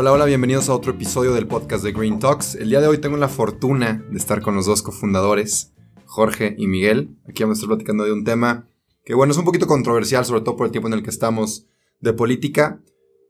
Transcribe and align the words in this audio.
Hola, 0.00 0.12
hola, 0.12 0.24
bienvenidos 0.24 0.70
a 0.70 0.74
otro 0.74 0.92
episodio 0.92 1.34
del 1.34 1.46
podcast 1.46 1.84
de 1.84 1.92
Green 1.92 2.18
Talks. 2.18 2.54
El 2.54 2.70
día 2.70 2.80
de 2.80 2.86
hoy 2.86 2.96
tengo 2.96 3.18
la 3.18 3.28
fortuna 3.28 4.02
de 4.10 4.16
estar 4.16 4.40
con 4.40 4.54
los 4.54 4.64
dos 4.64 4.80
cofundadores, 4.80 5.74
Jorge 6.06 6.54
y 6.56 6.68
Miguel. 6.68 7.18
Aquí 7.28 7.42
vamos 7.42 7.58
a 7.58 7.58
estar 7.58 7.68
platicando 7.68 8.04
de 8.04 8.12
un 8.12 8.24
tema 8.24 8.66
que, 9.04 9.12
bueno, 9.12 9.32
es 9.32 9.36
un 9.36 9.44
poquito 9.44 9.66
controversial, 9.66 10.24
sobre 10.24 10.40
todo 10.40 10.56
por 10.56 10.64
el 10.64 10.72
tiempo 10.72 10.88
en 10.88 10.94
el 10.94 11.02
que 11.02 11.10
estamos 11.10 11.66
de 12.00 12.14
política, 12.14 12.80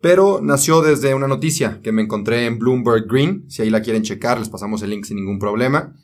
pero 0.01 0.39
nació 0.41 0.81
desde 0.81 1.13
una 1.13 1.27
noticia 1.27 1.81
que 1.83 1.91
me 1.91 2.03
encontré 2.03 2.47
en 2.47 2.61
Bloomberg 2.61 3.09
Green. 3.09 3.51
Si 3.51 3.63
ahí 3.63 3.71
la 3.71 3.83
quieren 3.83 4.05
checar, 4.05 4.39
les 4.39 4.49
pasamos 4.49 4.81
el 4.83 4.91
link 4.91 5.07
sin 5.07 5.17
ningún 5.17 5.41
problema. 5.41 5.97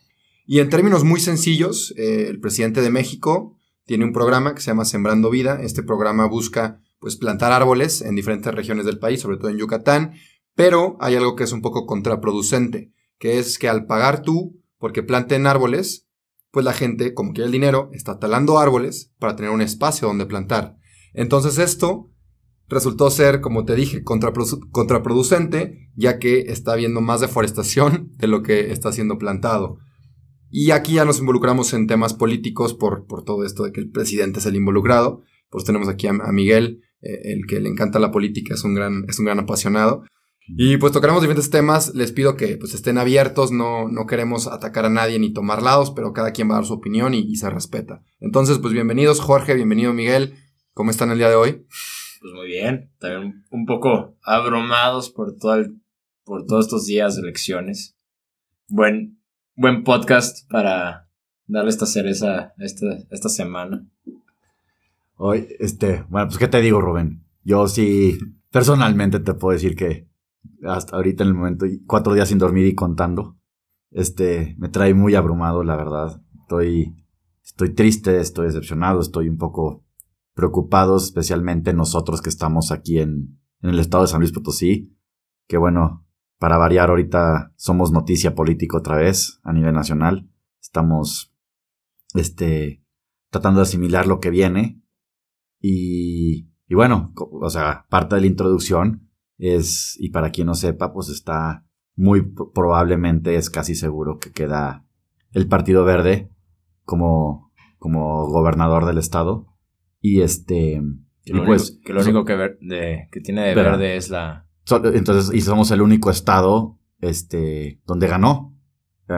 Y 0.49 0.59
en 0.59 0.69
términos 0.69 1.05
muy 1.05 1.21
sencillos, 1.21 1.95
eh, 1.97 2.27
el 2.29 2.41
presidente 2.41 2.83
de 2.83 2.91
México 2.91 3.57
tiene 3.85 4.05
un 4.05 4.13
programa 4.13 4.53
que 4.53 4.63
se 4.63 4.73
llama 4.73 4.85
Sembrando 4.85 5.31
Vida. 5.31 5.61
Este 5.63 5.85
programa 5.85 6.27
busca 6.27 6.83
pues 6.99 7.15
plantar 7.15 7.53
árboles 7.53 8.03
en 8.03 8.17
diferentes 8.17 8.53
regiones 8.53 8.85
del 8.85 8.99
país, 8.99 9.21
sobre 9.21 9.37
todo 9.37 9.49
en 9.49 9.59
Yucatán, 9.59 10.15
pero 10.57 10.97
hay 10.99 11.15
algo 11.15 11.37
que 11.37 11.45
es 11.45 11.53
un 11.53 11.63
poco 11.63 11.87
contraproducente, 11.87 12.93
que 13.19 13.39
es 13.39 13.59
que 13.59 13.69
al 13.69 13.87
pagar 13.87 14.23
tú 14.23 14.61
porque 14.79 15.05
planten 15.05 15.47
árboles, 15.47 16.09
pues 16.51 16.65
la 16.65 16.73
gente, 16.73 17.15
como 17.15 17.33
quiere 17.33 17.47
el 17.47 17.53
dinero, 17.53 17.91
está 17.93 18.19
talando 18.19 18.59
árboles 18.59 19.13
para 19.19 19.37
tener 19.37 19.53
un 19.53 19.61
espacio 19.61 20.09
donde 20.09 20.27
plantar. 20.27 20.77
Entonces 21.13 21.59
esto 21.59 22.11
resultó 22.69 23.11
ser, 23.11 23.41
como 23.41 23.65
te 23.65 23.75
dije, 23.75 24.03
contraproducente, 24.03 25.91
ya 25.95 26.19
que 26.19 26.41
está 26.49 26.73
habiendo 26.73 27.01
más 27.01 27.21
deforestación 27.21 28.11
de 28.17 28.27
lo 28.27 28.43
que 28.43 28.73
está 28.73 28.93
siendo 28.93 29.19
plantado. 29.19 29.79
Y 30.51 30.71
aquí 30.71 30.95
ya 30.95 31.05
nos 31.05 31.19
involucramos 31.19 31.75
en 31.75 31.87
temas 31.87 32.15
políticos 32.15 32.75
por, 32.75 33.07
por 33.07 33.25
todo 33.25 33.45
esto 33.45 33.65
de 33.65 33.73
que 33.73 33.81
el 33.81 33.91
presidente 33.91 34.39
es 34.39 34.47
el 34.47 34.57
involucrado. 34.57 35.23
Pues 35.51 35.65
tenemos 35.65 35.89
aquí 35.89 36.07
a, 36.07 36.13
Miguel, 36.13 36.81
eh, 37.03 37.21
el 37.25 37.47
que 37.47 37.61
le 37.61 37.69
encanta 37.69 37.99
la 37.99 38.11
política, 38.11 38.55
es 38.55 38.65
un 38.65 38.75
gran, 38.75 39.05
es 39.09 39.19
un 39.19 39.27
gran 39.27 39.39
apasionado. 39.39 40.05
Y 40.49 40.77
pues 40.77 40.93
tocaremos 40.93 41.23
diferentes 41.23 41.51
temas. 41.51 41.95
Les 41.95 42.13
pido 42.13 42.37
que 42.37 42.57
pues 42.57 42.75
estén 42.75 42.99
abiertos, 42.99 43.51
no, 43.51 43.89
no 43.89 44.07
queremos 44.07 44.47
atacar 44.47 44.85
a 44.85 44.91
nadie 44.91 45.19
ni 45.19 45.33
tomar 45.33 45.63
lados, 45.63 45.91
pero 45.91 46.13
cada 46.13 46.33
quien 46.33 46.49
va 46.49 46.55
a 46.55 46.59
dar 46.59 46.67
su 46.67 46.75
opinión 46.75 47.15
y, 47.15 47.21
y 47.21 47.37
se 47.37 47.51
respeta. 47.51 48.03
Entonces, 48.21 48.59
pues 48.59 48.73
bienvenidos 48.73 49.21
Jorge, 49.21 49.55
bienvenido 49.55 49.93
Miguel. 49.93 50.35
¿Cómo 50.73 50.91
están 50.91 51.11
el 51.11 51.19
día 51.19 51.29
de 51.29 51.35
hoy? 51.35 51.67
Pues 52.21 52.33
muy 52.35 52.47
bien, 52.47 52.91
también 52.99 53.45
un 53.51 53.67
poco 53.67 54.17
abrumados 54.23 55.11
por, 55.11 55.37
todo 55.37 55.65
por 56.25 56.45
todos 56.45 56.67
estos 56.67 56.87
días 56.87 57.17
de 57.17 57.23
elecciones. 57.23 57.97
Buen, 58.69 59.21
buen 59.55 59.85
podcast 59.85 60.49
para 60.51 61.09
darle 61.47 61.71
esta 61.71 61.87
cereza 61.87 62.53
esta, 62.59 62.87
esta 63.11 63.29
semana. 63.29 63.87
Hoy, 65.15 65.47
este, 65.61 66.05
bueno, 66.09 66.27
pues 66.29 66.39
qué 66.39 66.49
te 66.49 66.61
digo, 66.61 66.81
Rubén. 66.81 67.25
Yo 67.43 67.69
sí, 67.69 68.19
personalmente 68.51 69.21
te 69.21 69.35
puedo 69.35 69.53
decir 69.53 69.77
que 69.77 70.07
hasta 70.65 70.97
ahorita 70.97 71.25
en 71.25 71.29
el 71.29 71.35
momento, 71.35 71.67
cuatro 71.87 72.15
días 72.15 72.29
sin 72.29 72.39
dormir 72.39 72.67
y 72.67 72.75
contando, 72.75 73.37
este, 73.91 74.57
me 74.59 74.69
trae 74.69 74.95
muy 74.95 75.15
abrumado, 75.15 75.63
la 75.63 75.77
verdad. 75.77 76.23
Estoy, 76.41 76.95
estoy 77.45 77.75
triste, 77.75 78.21
estoy 78.21 78.47
decepcionado, 78.47 79.01
estoy 79.01 79.29
un 79.29 79.39
poco 79.39 79.85
preocupados, 80.35 81.05
especialmente 81.05 81.73
nosotros 81.73 82.21
que 82.21 82.29
estamos 82.29 82.73
aquí 82.73 82.99
en, 82.99 83.41
en 83.63 83.71
el 83.71 83.79
estado 83.81 84.05
de 84.05 84.09
San 84.09 84.21
Luis 84.21 84.33
Potosí, 84.33 84.97
que 85.49 85.57
bueno, 85.57 86.07
para 86.39 86.59
variar 86.59 86.91
ahorita 86.91 87.53
somos 87.57 87.93
noticia 87.93 88.35
política 88.35 88.77
otra 88.77 88.97
vez 88.97 89.41
a 89.43 89.53
nivel 89.53 89.75
nacional. 89.75 90.29
Estamos 90.61 91.35
este, 92.15 92.85
tratando 93.31 93.61
de 93.61 93.63
asimilar 93.63 94.07
lo 94.07 94.21
que 94.21 94.31
viene. 94.31 94.83
Y, 95.61 96.51
y 96.69 96.75
bueno, 96.75 97.15
o 97.17 97.49
sea, 97.49 97.87
parte 97.89 98.17
de 98.17 98.21
la 98.21 98.27
introducción 98.27 99.06
es, 99.39 99.97
y 99.99 100.11
para 100.11 100.31
quien 100.31 100.47
no 100.47 100.55
sepa, 100.55 100.93
pues 100.93 101.09
está 101.09 101.65
muy 101.95 102.23
probablemente, 102.55 103.37
es 103.37 103.51
casi 103.51 103.75
seguro 103.75 104.19
que 104.19 104.31
queda 104.31 104.85
el 105.33 105.49
Partido 105.49 105.85
Verde 105.85 106.31
como, 106.85 107.53
como 107.79 108.27
gobernador 108.29 108.87
del 108.87 108.99
estado. 108.99 109.47
Y 110.01 110.21
este. 110.21 110.83
Que 111.25 111.33
lo, 111.33 111.45
pues, 111.45 111.71
único, 111.71 111.85
que, 111.85 111.93
lo 111.93 112.03
único 112.03 112.25
que, 112.25 112.35
de, 112.61 113.09
que, 113.11 113.21
tiene 113.21 113.43
de 113.49 113.55
verde 113.55 113.97
es 113.97 114.11
la. 114.11 114.47
entonces, 114.95 115.35
y 115.35 115.41
somos 115.41 115.71
el 115.73 115.83
único 115.83 116.11
estado 116.11 116.79
este, 117.01 117.81
donde 117.87 118.07
ganó. 118.07 118.55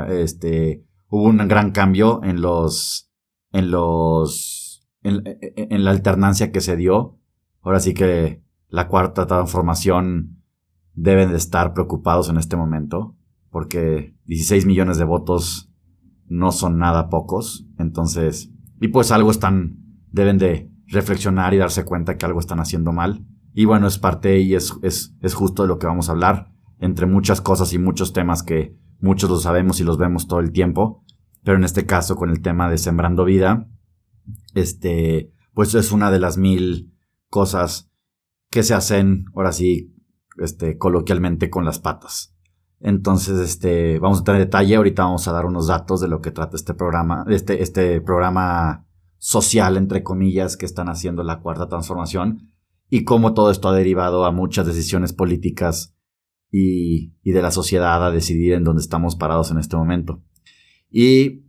Este, 0.08 0.84
hubo 1.08 1.24
un 1.24 1.36
gran 1.48 1.72
cambio 1.72 2.20
en 2.22 2.40
los. 2.40 3.12
En 3.52 3.70
los. 3.70 4.88
En, 5.02 5.22
en 5.56 5.84
la 5.84 5.90
alternancia 5.90 6.50
que 6.50 6.60
se 6.60 6.76
dio. 6.76 7.18
Ahora 7.60 7.80
sí 7.80 7.92
que 7.92 8.42
la 8.68 8.88
cuarta 8.88 9.26
transformación 9.26 10.42
deben 10.94 11.30
de 11.30 11.36
estar 11.36 11.72
preocupados 11.72 12.28
en 12.28 12.36
este 12.36 12.56
momento. 12.56 13.16
Porque 13.50 14.14
16 14.26 14.66
millones 14.66 14.98
de 14.98 15.04
votos 15.04 15.72
no 16.26 16.52
son 16.52 16.78
nada 16.78 17.08
pocos. 17.08 17.66
Entonces. 17.78 18.50
Y 18.80 18.88
pues 18.88 19.10
algo 19.10 19.30
están. 19.30 19.78
Deben 20.10 20.38
de 20.38 20.70
reflexionar 20.86 21.54
y 21.54 21.58
darse 21.58 21.84
cuenta 21.84 22.16
que 22.16 22.26
algo 22.26 22.40
están 22.40 22.60
haciendo 22.60 22.92
mal. 22.92 23.26
Y 23.52 23.64
bueno, 23.64 23.86
es 23.86 23.98
parte 23.98 24.40
y 24.40 24.54
es, 24.54 24.74
es, 24.82 25.16
es 25.20 25.34
justo 25.34 25.62
de 25.62 25.68
lo 25.68 25.78
que 25.78 25.86
vamos 25.86 26.08
a 26.08 26.12
hablar, 26.12 26.52
entre 26.78 27.06
muchas 27.06 27.40
cosas 27.40 27.72
y 27.72 27.78
muchos 27.78 28.12
temas 28.12 28.42
que 28.42 28.76
muchos 29.00 29.28
los 29.28 29.42
sabemos 29.42 29.80
y 29.80 29.84
los 29.84 29.98
vemos 29.98 30.28
todo 30.28 30.40
el 30.40 30.52
tiempo. 30.52 31.04
Pero 31.42 31.56
en 31.56 31.64
este 31.64 31.86
caso, 31.86 32.16
con 32.16 32.30
el 32.30 32.40
tema 32.40 32.70
de 32.70 32.78
Sembrando 32.78 33.24
Vida, 33.24 33.68
este, 34.54 35.32
pues 35.54 35.74
es 35.74 35.92
una 35.92 36.10
de 36.10 36.20
las 36.20 36.38
mil 36.38 36.94
cosas 37.28 37.87
que 38.58 38.64
se 38.64 38.74
hacen, 38.74 39.26
ahora 39.36 39.52
sí, 39.52 39.94
este, 40.38 40.78
coloquialmente 40.78 41.48
con 41.48 41.64
las 41.64 41.78
patas. 41.78 42.34
Entonces, 42.80 43.38
este, 43.38 44.00
vamos 44.00 44.18
a 44.18 44.24
tener 44.24 44.40
detalle. 44.40 44.74
Ahorita 44.74 45.04
vamos 45.04 45.28
a 45.28 45.32
dar 45.32 45.46
unos 45.46 45.68
datos 45.68 46.00
de 46.00 46.08
lo 46.08 46.20
que 46.20 46.32
trata 46.32 46.56
este 46.56 46.74
programa, 46.74 47.24
este, 47.28 47.62
este 47.62 48.00
programa 48.00 48.84
social, 49.16 49.76
entre 49.76 50.02
comillas, 50.02 50.56
que 50.56 50.66
están 50.66 50.88
haciendo 50.88 51.22
la 51.22 51.38
cuarta 51.38 51.68
transformación 51.68 52.50
y 52.90 53.04
cómo 53.04 53.32
todo 53.32 53.52
esto 53.52 53.68
ha 53.68 53.72
derivado 53.76 54.24
a 54.24 54.32
muchas 54.32 54.66
decisiones 54.66 55.12
políticas 55.12 55.94
y, 56.50 57.14
y 57.22 57.30
de 57.30 57.42
la 57.42 57.52
sociedad 57.52 58.04
a 58.04 58.10
decidir 58.10 58.54
en 58.54 58.64
dónde 58.64 58.82
estamos 58.82 59.14
parados 59.14 59.52
en 59.52 59.58
este 59.58 59.76
momento. 59.76 60.24
Y, 60.90 61.44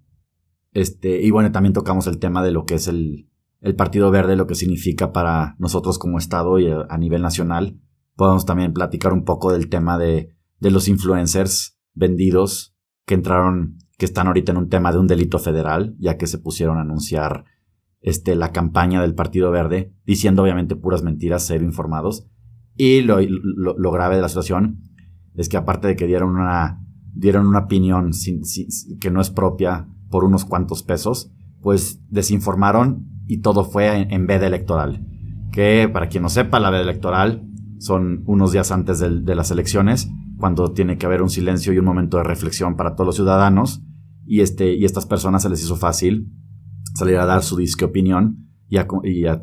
este, 0.74 1.24
y 1.24 1.32
bueno, 1.32 1.52
también 1.52 1.74
tocamos 1.74 2.06
el 2.06 2.20
tema 2.20 2.44
de 2.44 2.52
lo 2.52 2.66
que 2.66 2.76
es 2.76 2.88
el, 2.88 3.29
el 3.62 3.76
Partido 3.76 4.10
Verde, 4.12 4.36
lo 4.36 4.48
que 4.48 4.56
significa 4.56 5.12
para 5.12 5.56
nosotros 5.60 6.00
como 6.00 6.18
Estado 6.18 6.60
y 6.60 6.70
a 6.72 6.98
nivel 6.98 7.22
nacional. 7.22 7.80
Podemos 8.16 8.46
también 8.46 8.74
platicar 8.74 9.14
un 9.14 9.24
poco 9.24 9.52
del 9.52 9.70
tema 9.70 9.98
de, 9.98 10.36
los 10.60 10.88
influencers 10.88 11.78
vendidos 11.94 12.76
que 13.06 13.16
entraron, 13.16 13.78
que 13.98 14.06
están 14.06 14.28
ahorita 14.28 14.52
en 14.52 14.58
un 14.58 14.70
tema 14.70 14.92
de 14.92 15.00
un 15.00 15.08
delito 15.08 15.40
federal, 15.40 15.96
ya 16.00 16.18
que 16.18 16.28
se 16.28 16.38
pusieron 16.38 16.78
a 16.78 16.82
anunciar 16.82 17.46
este, 18.02 18.36
la 18.36 18.52
campaña 18.52 19.02
del 19.02 19.16
Partido 19.16 19.52
Verde, 19.52 19.94
diciendo 20.06 20.44
obviamente 20.44 20.76
puras 20.76 21.04
mentiras, 21.04 21.46
ser 21.46 21.62
informados. 21.62 22.28
Y 22.76 23.02
lo, 23.02 23.18
grave 23.92 24.16
de 24.16 24.22
la 24.22 24.30
situación 24.30 24.84
es 25.36 25.50
que 25.50 25.58
aparte 25.58 25.88
de 25.90 25.96
que 25.98 26.08
dieron 26.08 26.38
una, 26.38 26.82
dieron 27.14 27.48
una 27.48 27.60
opinión 27.60 28.12
que 29.02 29.12
no 29.12 29.20
es 29.20 29.30
propia 29.30 29.90
por 30.10 30.24
unos 30.24 30.46
cuantos 30.46 30.84
pesos, 30.84 31.32
pues 31.62 32.02
desinformaron 32.10 33.19
y 33.30 33.42
todo 33.42 33.64
fue 33.64 34.08
en, 34.12 34.26
veda 34.26 34.48
electoral. 34.48 35.06
Que 35.52 35.88
para 35.88 36.10
quien 36.10 36.24
no 36.24 36.30
sepa, 36.30 36.60
la 36.60 36.72
veda 36.72 36.82
electoral 36.82 37.48
son 37.78 38.24
unos 38.26 38.52
días 38.52 38.72
antes 38.72 39.00
de, 39.00 39.36
las 39.36 39.52
elecciones, 39.52 40.10
cuando 40.40 40.74
tiene 40.74 40.98
que 40.98 41.06
haber 41.06 41.22
un 41.22 41.30
silencio 41.30 41.72
y 41.72 41.78
un 41.78 41.86
momento 41.86 42.18
de 42.18 42.24
reflexión 42.24 42.76
para 42.76 42.96
todos 42.96 43.06
los 43.06 43.16
ciudadanos. 43.16 43.84
Y, 44.26 44.42
este, 44.42 44.74
y 44.74 44.84
estas 44.84 45.06
personas 45.06 45.44
se 45.44 45.50
les 45.50 45.64
hizo 45.64 45.76
fácil 45.76 46.34
salir 46.96 47.18
a 47.18 47.26
dar 47.26 47.44
su 47.44 47.56
disque 47.56 47.86
opinión 47.86 48.50
y 48.68 48.78
a, 48.78 48.88
y 49.04 49.28
a 49.28 49.40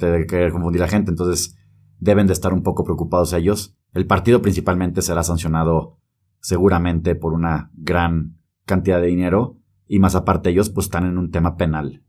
confundir 0.50 0.82
a 0.82 0.86
la 0.86 0.90
gente. 0.90 1.12
Entonces, 1.12 1.56
deben 2.00 2.26
de 2.26 2.32
estar 2.32 2.52
un 2.52 2.64
poco 2.64 2.82
preocupados 2.82 3.32
ellos. 3.34 3.78
El 3.92 4.08
partido 4.08 4.42
principalmente 4.42 5.00
será 5.00 5.22
sancionado 5.22 6.00
seguramente 6.40 7.14
por 7.14 7.34
una 7.34 7.70
gran 7.74 8.40
cantidad 8.64 9.00
de 9.00 9.06
dinero 9.06 9.60
y 9.86 10.00
más 10.00 10.16
aparte 10.16 10.50
ellos 10.50 10.70
pues 10.70 10.86
están 10.86 11.06
en 11.06 11.18
un 11.18 11.30
tema 11.30 11.56
penal. 11.56 12.02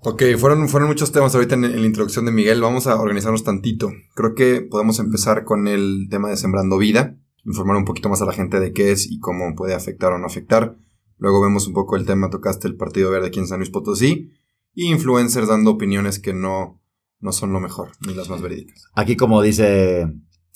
Ok, 0.00 0.22
fueron, 0.38 0.68
fueron 0.68 0.88
muchos 0.88 1.10
temas 1.10 1.34
ahorita 1.34 1.56
en, 1.56 1.62
la 1.62 1.86
introducción 1.86 2.24
de 2.24 2.30
Miguel. 2.30 2.60
Vamos 2.60 2.86
a 2.86 3.00
organizarnos 3.00 3.42
tantito. 3.42 3.90
Creo 4.14 4.34
que 4.34 4.60
podemos 4.60 5.00
empezar 5.00 5.44
con 5.44 5.66
el 5.66 6.06
tema 6.08 6.28
de 6.28 6.36
Sembrando 6.36 6.78
Vida, 6.78 7.18
informar 7.44 7.76
un 7.76 7.84
poquito 7.84 8.08
más 8.08 8.22
a 8.22 8.24
la 8.24 8.32
gente 8.32 8.60
de 8.60 8.72
qué 8.72 8.92
es 8.92 9.10
y 9.10 9.18
cómo 9.18 9.56
puede 9.56 9.74
afectar 9.74 10.12
o 10.12 10.18
no 10.18 10.26
afectar. 10.26 10.76
Luego 11.16 11.42
vemos 11.42 11.66
un 11.66 11.74
poco 11.74 11.96
el 11.96 12.06
tema, 12.06 12.30
tocaste 12.30 12.68
el 12.68 12.76
Partido 12.76 13.10
Verde 13.10 13.26
aquí 13.26 13.40
en 13.40 13.48
San 13.48 13.58
Luis 13.58 13.70
Potosí, 13.70 14.30
y 14.72 14.86
influencers 14.86 15.48
dando 15.48 15.72
opiniones 15.72 16.20
que 16.20 16.32
no, 16.32 16.80
no 17.18 17.32
son 17.32 17.52
lo 17.52 17.58
mejor, 17.58 17.90
ni 18.06 18.14
las 18.14 18.30
más 18.30 18.40
verídicas. 18.40 18.84
Aquí 18.94 19.16
como 19.16 19.42
dice, 19.42 20.06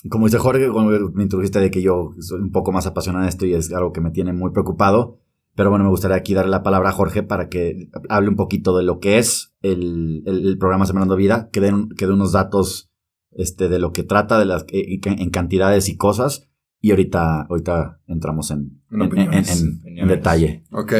como 0.09 0.27
dice 0.27 0.39
Jorge, 0.39 0.69
me 1.15 1.25
introdujiste 1.25 1.59
de 1.59 1.73
que 1.73 1.83
yo 1.83 2.11
soy 2.21 2.41
un 2.41 2.53
poco 2.53 2.71
más 2.71 2.87
apasionado 2.87 3.25
de 3.25 3.31
esto 3.31 3.44
y 3.44 3.55
es 3.55 3.73
algo 3.73 3.93
que 3.93 4.00
me 4.00 4.12
tiene 4.12 4.33
muy 4.33 4.53
preocupado, 4.53 5.19
pero 5.54 5.70
bueno, 5.70 5.84
me 5.84 5.90
gustaría 5.90 6.16
aquí 6.16 6.34
darle 6.34 6.50
la 6.50 6.62
palabra 6.62 6.90
a 6.90 6.93
Jorge 6.93 7.22
para 7.22 7.49
que 7.49 7.88
hable 8.08 8.28
un 8.31 8.37
poquito 8.37 8.76
de 8.76 8.82
lo 8.84 8.99
que 9.00 9.19
es 9.19 9.54
el, 9.62 10.22
el, 10.26 10.46
el 10.46 10.58
programa 10.58 10.87
Sembrando 10.87 11.16
Vida, 11.16 11.49
que 11.52 11.60
dé 11.60 11.72
que 11.96 12.06
unos 12.06 12.32
datos 12.32 12.90
este, 13.31 13.69
de 13.69 13.78
lo 13.78 13.93
que 13.93 14.02
trata, 14.02 14.38
de 14.38 14.44
las, 14.46 14.64
en 14.69 15.31
cantidades 15.31 15.88
y 15.88 15.96
cosas, 15.96 16.49
y 16.81 16.90
ahorita, 16.90 17.43
ahorita 17.43 18.00
entramos 18.06 18.50
en, 18.50 18.82
En 18.90 19.00
en, 19.00 19.02
opiniones. 19.02 19.60
en- 19.62 19.66
en- 19.69 19.72
en 19.75 19.81
Opiniones. 19.82 20.16
detalle. 20.16 20.64
Ok, 20.72 20.93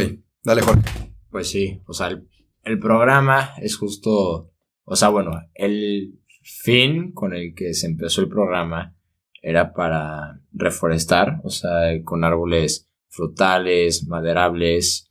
dale 0.45 0.63
Jorge. 0.63 0.83
Pues 1.31 1.49
sí, 1.51 1.81
o 1.87 1.93
sea, 1.93 2.09
el, 2.09 2.29
el 2.65 2.79
programa 2.79 3.51
es 3.61 3.77
justo, 3.77 4.53
o 4.85 4.97
sea, 4.97 5.09
bueno, 5.09 5.33
el 5.55 6.21
fin 6.43 7.13
con 7.13 7.35
el 7.35 7.55
que 7.55 7.73
se 7.75 7.87
empezó 7.87 8.21
el 8.21 8.29
programa 8.29 8.95
era 9.43 9.73
para 9.73 10.41
reforestar, 10.53 11.41
o 11.45 11.51
sea, 11.51 11.71
con 12.05 12.23
árboles 12.25 12.89
frutales, 13.13 14.07
maderables, 14.09 15.09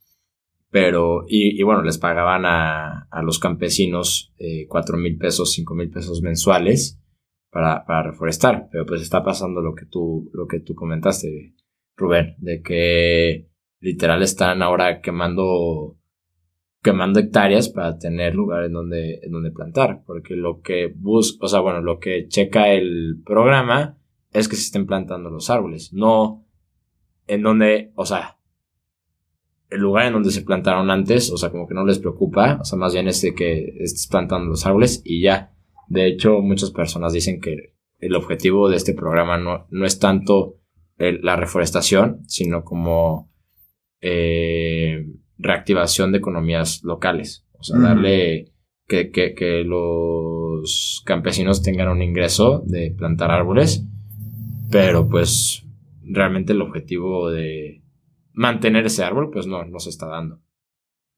pero, 0.70 1.24
y, 1.28 1.62
bueno, 1.62 1.82
les 1.82 1.98
pagaban 1.98 2.44
a, 2.46 3.06
a 3.10 3.22
los 3.22 3.38
campesinos 3.38 4.32
eh, 4.38 4.66
cuatro 4.68 4.96
mil 4.96 5.16
pesos, 5.18 5.52
cinco 5.52 5.74
mil 5.74 5.90
pesos 5.90 6.22
mensuales 6.22 6.98
para, 7.50 7.84
para 7.84 8.10
reforestar, 8.10 8.68
pero 8.72 8.86
pues 8.86 9.02
está 9.02 9.22
pasando 9.22 9.60
lo 9.60 9.74
que 9.74 9.86
tú, 9.86 10.30
lo 10.32 10.46
que 10.46 10.60
tú 10.60 10.74
comentaste, 10.74 11.54
Rubén, 11.96 12.34
de 12.38 12.62
que 12.62 13.50
literal 13.80 14.22
están 14.22 14.62
ahora 14.62 15.00
quemando 15.00 15.98
quemando 16.82 17.20
hectáreas 17.20 17.68
para 17.68 17.96
tener 17.98 18.34
lugares 18.34 18.72
donde, 18.72 19.20
en 19.22 19.30
donde 19.30 19.52
plantar. 19.52 20.02
Porque 20.04 20.34
lo 20.34 20.60
que 20.60 20.92
busca, 20.94 21.46
o 21.46 21.48
sea, 21.48 21.60
bueno, 21.60 21.80
lo 21.80 21.98
que 21.98 22.26
checa 22.28 22.72
el 22.72 23.22
programa 23.24 23.98
es 24.32 24.48
que 24.48 24.56
se 24.56 24.62
estén 24.62 24.86
plantando 24.86 25.30
los 25.30 25.48
árboles. 25.48 25.92
No 25.92 26.44
en 27.26 27.42
donde, 27.42 27.92
o 27.94 28.04
sea, 28.06 28.38
el 29.70 29.80
lugar 29.80 30.06
en 30.06 30.12
donde 30.12 30.30
se 30.30 30.42
plantaron 30.42 30.90
antes, 30.90 31.30
o 31.30 31.36
sea, 31.38 31.50
como 31.50 31.66
que 31.66 31.74
no 31.74 31.86
les 31.86 31.98
preocupa. 31.98 32.58
O 32.60 32.64
sea, 32.64 32.78
más 32.78 32.92
bien 32.92 33.08
es 33.08 33.22
de 33.22 33.34
que 33.34 33.74
estés 33.80 34.06
plantando 34.06 34.46
los 34.50 34.66
árboles 34.66 35.00
y 35.04 35.22
ya. 35.22 35.54
De 35.88 36.06
hecho, 36.06 36.40
muchas 36.40 36.70
personas 36.70 37.12
dicen 37.12 37.40
que 37.40 37.74
el 37.98 38.14
objetivo 38.14 38.68
de 38.68 38.76
este 38.76 38.92
programa 38.94 39.38
no, 39.38 39.66
no 39.70 39.86
es 39.86 39.98
tanto 39.98 40.58
el- 40.98 41.20
la 41.22 41.36
reforestación, 41.36 42.20
sino 42.26 42.64
como 42.64 43.30
eh, 44.00 45.06
reactivación 45.38 46.12
de 46.12 46.18
economías 46.18 46.82
locales. 46.84 47.46
O 47.58 47.62
sea, 47.62 47.78
darle 47.78 48.52
que, 48.88 49.10
que, 49.10 49.34
que 49.34 49.62
los 49.64 51.02
campesinos 51.06 51.62
tengan 51.62 51.88
un 51.88 52.02
ingreso 52.02 52.62
de 52.66 52.90
plantar 52.90 53.30
árboles, 53.30 53.86
pero 54.70 55.08
pues 55.08 55.64
realmente 56.04 56.52
el 56.52 56.62
objetivo 56.62 57.30
de 57.30 57.82
mantener 58.32 58.86
ese 58.86 59.04
árbol 59.04 59.30
pues 59.30 59.46
no, 59.46 59.64
no 59.64 59.78
se 59.78 59.90
está 59.90 60.06
dando. 60.06 60.40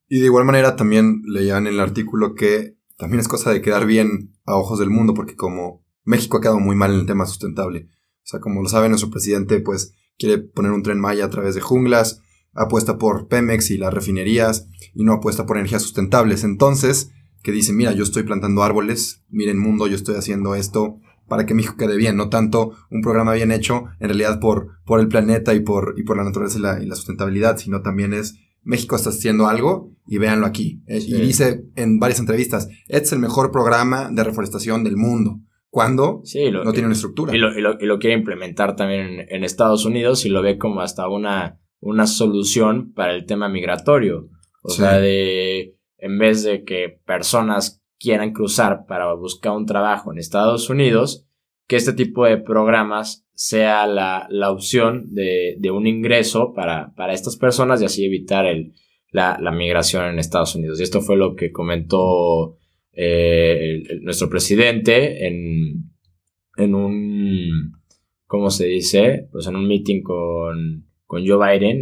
Y 0.09 0.21
de 0.21 0.27
igual 0.27 0.45
manera 0.45 0.77
también 0.77 1.23
leían 1.27 1.67
en 1.67 1.75
el 1.75 1.81
artículo 1.81 2.35
que 2.35 2.77
también 2.97 3.21
es 3.21 3.29
cosa 3.29 3.51
de 3.51 3.63
quedar 3.63 3.87
bien 3.87 4.35
a 4.45 4.57
ojos 4.57 4.79
del 4.79 4.91
mundo, 4.91 5.15
porque 5.15 5.37
como 5.37 5.85
México 6.05 6.37
ha 6.37 6.41
quedado 6.41 6.61
muy 6.61 6.77
mal 6.77 6.93
en 6.93 7.01
el 7.01 7.07
tema 7.07 7.27
sustentable. 7.27 7.89
O 7.89 8.27
sea, 8.27 8.41
como 8.41 8.63
lo 8.63 8.69
sabe 8.69 8.89
nuestro 8.89 9.11
presidente, 9.11 9.61
pues 9.61 9.95
quiere 10.17 10.39
poner 10.39 10.73
un 10.73 10.83
tren 10.83 11.01
Maya 11.01 11.25
a 11.25 11.31
través 11.31 11.55
de 11.55 11.61
junglas, 11.61 12.23
apuesta 12.53 12.99
por 12.99 13.29
Pemex 13.29 13.71
y 13.71 13.79
las 13.79 13.93
refinerías, 13.93 14.69
y 14.95 15.05
no 15.05 15.15
apuesta 15.15 15.47
por 15.47 15.57
energías 15.57 15.83
sustentables. 15.83 16.45
Entonces, 16.45 17.11
que 17.43 17.53
dice, 17.53 17.73
mira, 17.73 17.93
yo 17.93 18.05
estoy 18.05 18.23
plantando 18.23 18.63
árboles, 18.63 19.25
miren 19.29 19.59
mundo, 19.59 19.87
yo 19.87 19.97
estoy 19.97 20.15
haciendo 20.17 20.55
esto 20.55 21.01
para 21.29 21.47
que 21.47 21.55
México 21.55 21.76
quede 21.79 21.97
bien, 21.97 22.17
no 22.17 22.29
tanto 22.29 22.73
un 22.91 23.00
programa 23.03 23.32
bien 23.35 23.50
hecho 23.53 23.85
en 24.00 24.09
realidad 24.09 24.41
por, 24.41 24.69
por 24.85 25.00
el 25.00 25.09
planeta 25.09 25.55
y 25.55 25.61
por, 25.61 25.94
y 25.97 26.03
por 26.05 26.17
la 26.17 26.25
naturaleza 26.25 26.59
y 26.59 26.62
la, 26.62 26.82
y 26.82 26.87
la 26.87 26.94
sustentabilidad, 26.97 27.56
sino 27.59 27.82
también 27.82 28.12
es 28.15 28.38
México 28.62 28.97
está 28.97 29.11
haciendo 29.11 29.47
algo 29.47 29.91
y 30.06 30.19
véanlo 30.19 30.47
aquí. 30.47 30.82
Eh, 30.87 31.00
Sí. 31.00 31.15
Y 31.15 31.21
dice 31.21 31.65
en 31.76 31.99
varias 31.99 32.19
entrevistas, 32.21 32.69
este 32.88 33.06
es 33.06 33.12
el 33.12 33.19
mejor 33.19 33.50
programa 33.53 34.09
de 34.11 34.25
reforestación 34.25 34.85
del 34.85 34.97
mundo. 34.97 35.41
Cuando 35.69 36.21
Sí, 36.25 36.50
lo, 36.50 36.62
no 36.65 36.73
tiene 36.73 36.87
una 36.87 36.94
estructura. 36.94 37.35
y 37.35 37.38
lo, 37.38 37.53
y 37.59 37.61
lo- 37.61 37.79
y 37.81 37.85
lo 37.87 37.99
quiere 37.99 38.17
implementar 38.17 38.77
también 38.77 39.00
en, 39.20 39.27
en 39.29 39.44
Estados 39.44 39.85
Unidos 39.85 40.25
y 40.25 40.29
lo 40.29 40.41
ve 40.41 40.56
como 40.56 40.81
hasta 40.81 41.09
una, 41.09 41.59
una 41.81 42.06
solución 42.06 42.93
para 42.94 43.12
el 43.15 43.27
tema 43.27 43.49
migratorio. 43.49 44.29
O 44.62 44.70
Sí. 44.70 44.79
sea, 44.82 44.99
de 44.99 45.77
en 45.99 46.19
vez 46.19 46.43
de 46.44 46.65
que 46.65 47.00
personas 47.05 47.82
quieran 48.05 48.33
cruzar 48.33 48.85
para 48.87 49.12
buscar 49.15 49.53
un 49.53 49.65
trabajo 49.65 50.12
en 50.12 50.19
Estados 50.19 50.69
Unidos, 50.69 51.27
que 51.67 51.77
este 51.77 51.95
tipo 51.95 52.27
de 52.27 52.37
programas 52.37 53.27
sea 53.33 53.87
la, 53.87 54.27
la 54.29 54.51
opción 54.51 55.06
de, 55.15 55.56
de 55.59 55.71
un 55.71 55.87
ingreso 55.87 56.53
para, 56.55 56.93
para 56.95 57.15
estas 57.15 57.37
personas 57.37 57.81
y 57.81 57.87
así 57.87 58.05
evitar 58.05 58.45
el, 58.45 58.75
la, 59.11 59.39
la 59.41 59.51
migración 59.51 60.05
en 60.05 60.19
Estados 60.19 60.55
Unidos. 60.55 60.79
Y 60.79 60.83
esto 60.83 61.01
fue 61.01 61.17
lo 61.17 61.35
que 61.35 61.51
comentó 61.51 62.59
eh, 62.93 63.83
nuestro 64.03 64.29
presidente 64.29 65.27
en, 65.27 65.91
en 66.59 66.75
un, 66.75 67.73
¿cómo 68.27 68.51
se 68.51 68.67
dice? 68.67 69.29
Pues 69.33 69.47
en 69.47 69.56
un 69.56 69.67
meeting 69.67 70.03
con, 70.03 70.87
con 71.06 71.27
Joe 71.27 71.59
Biden 71.59 71.81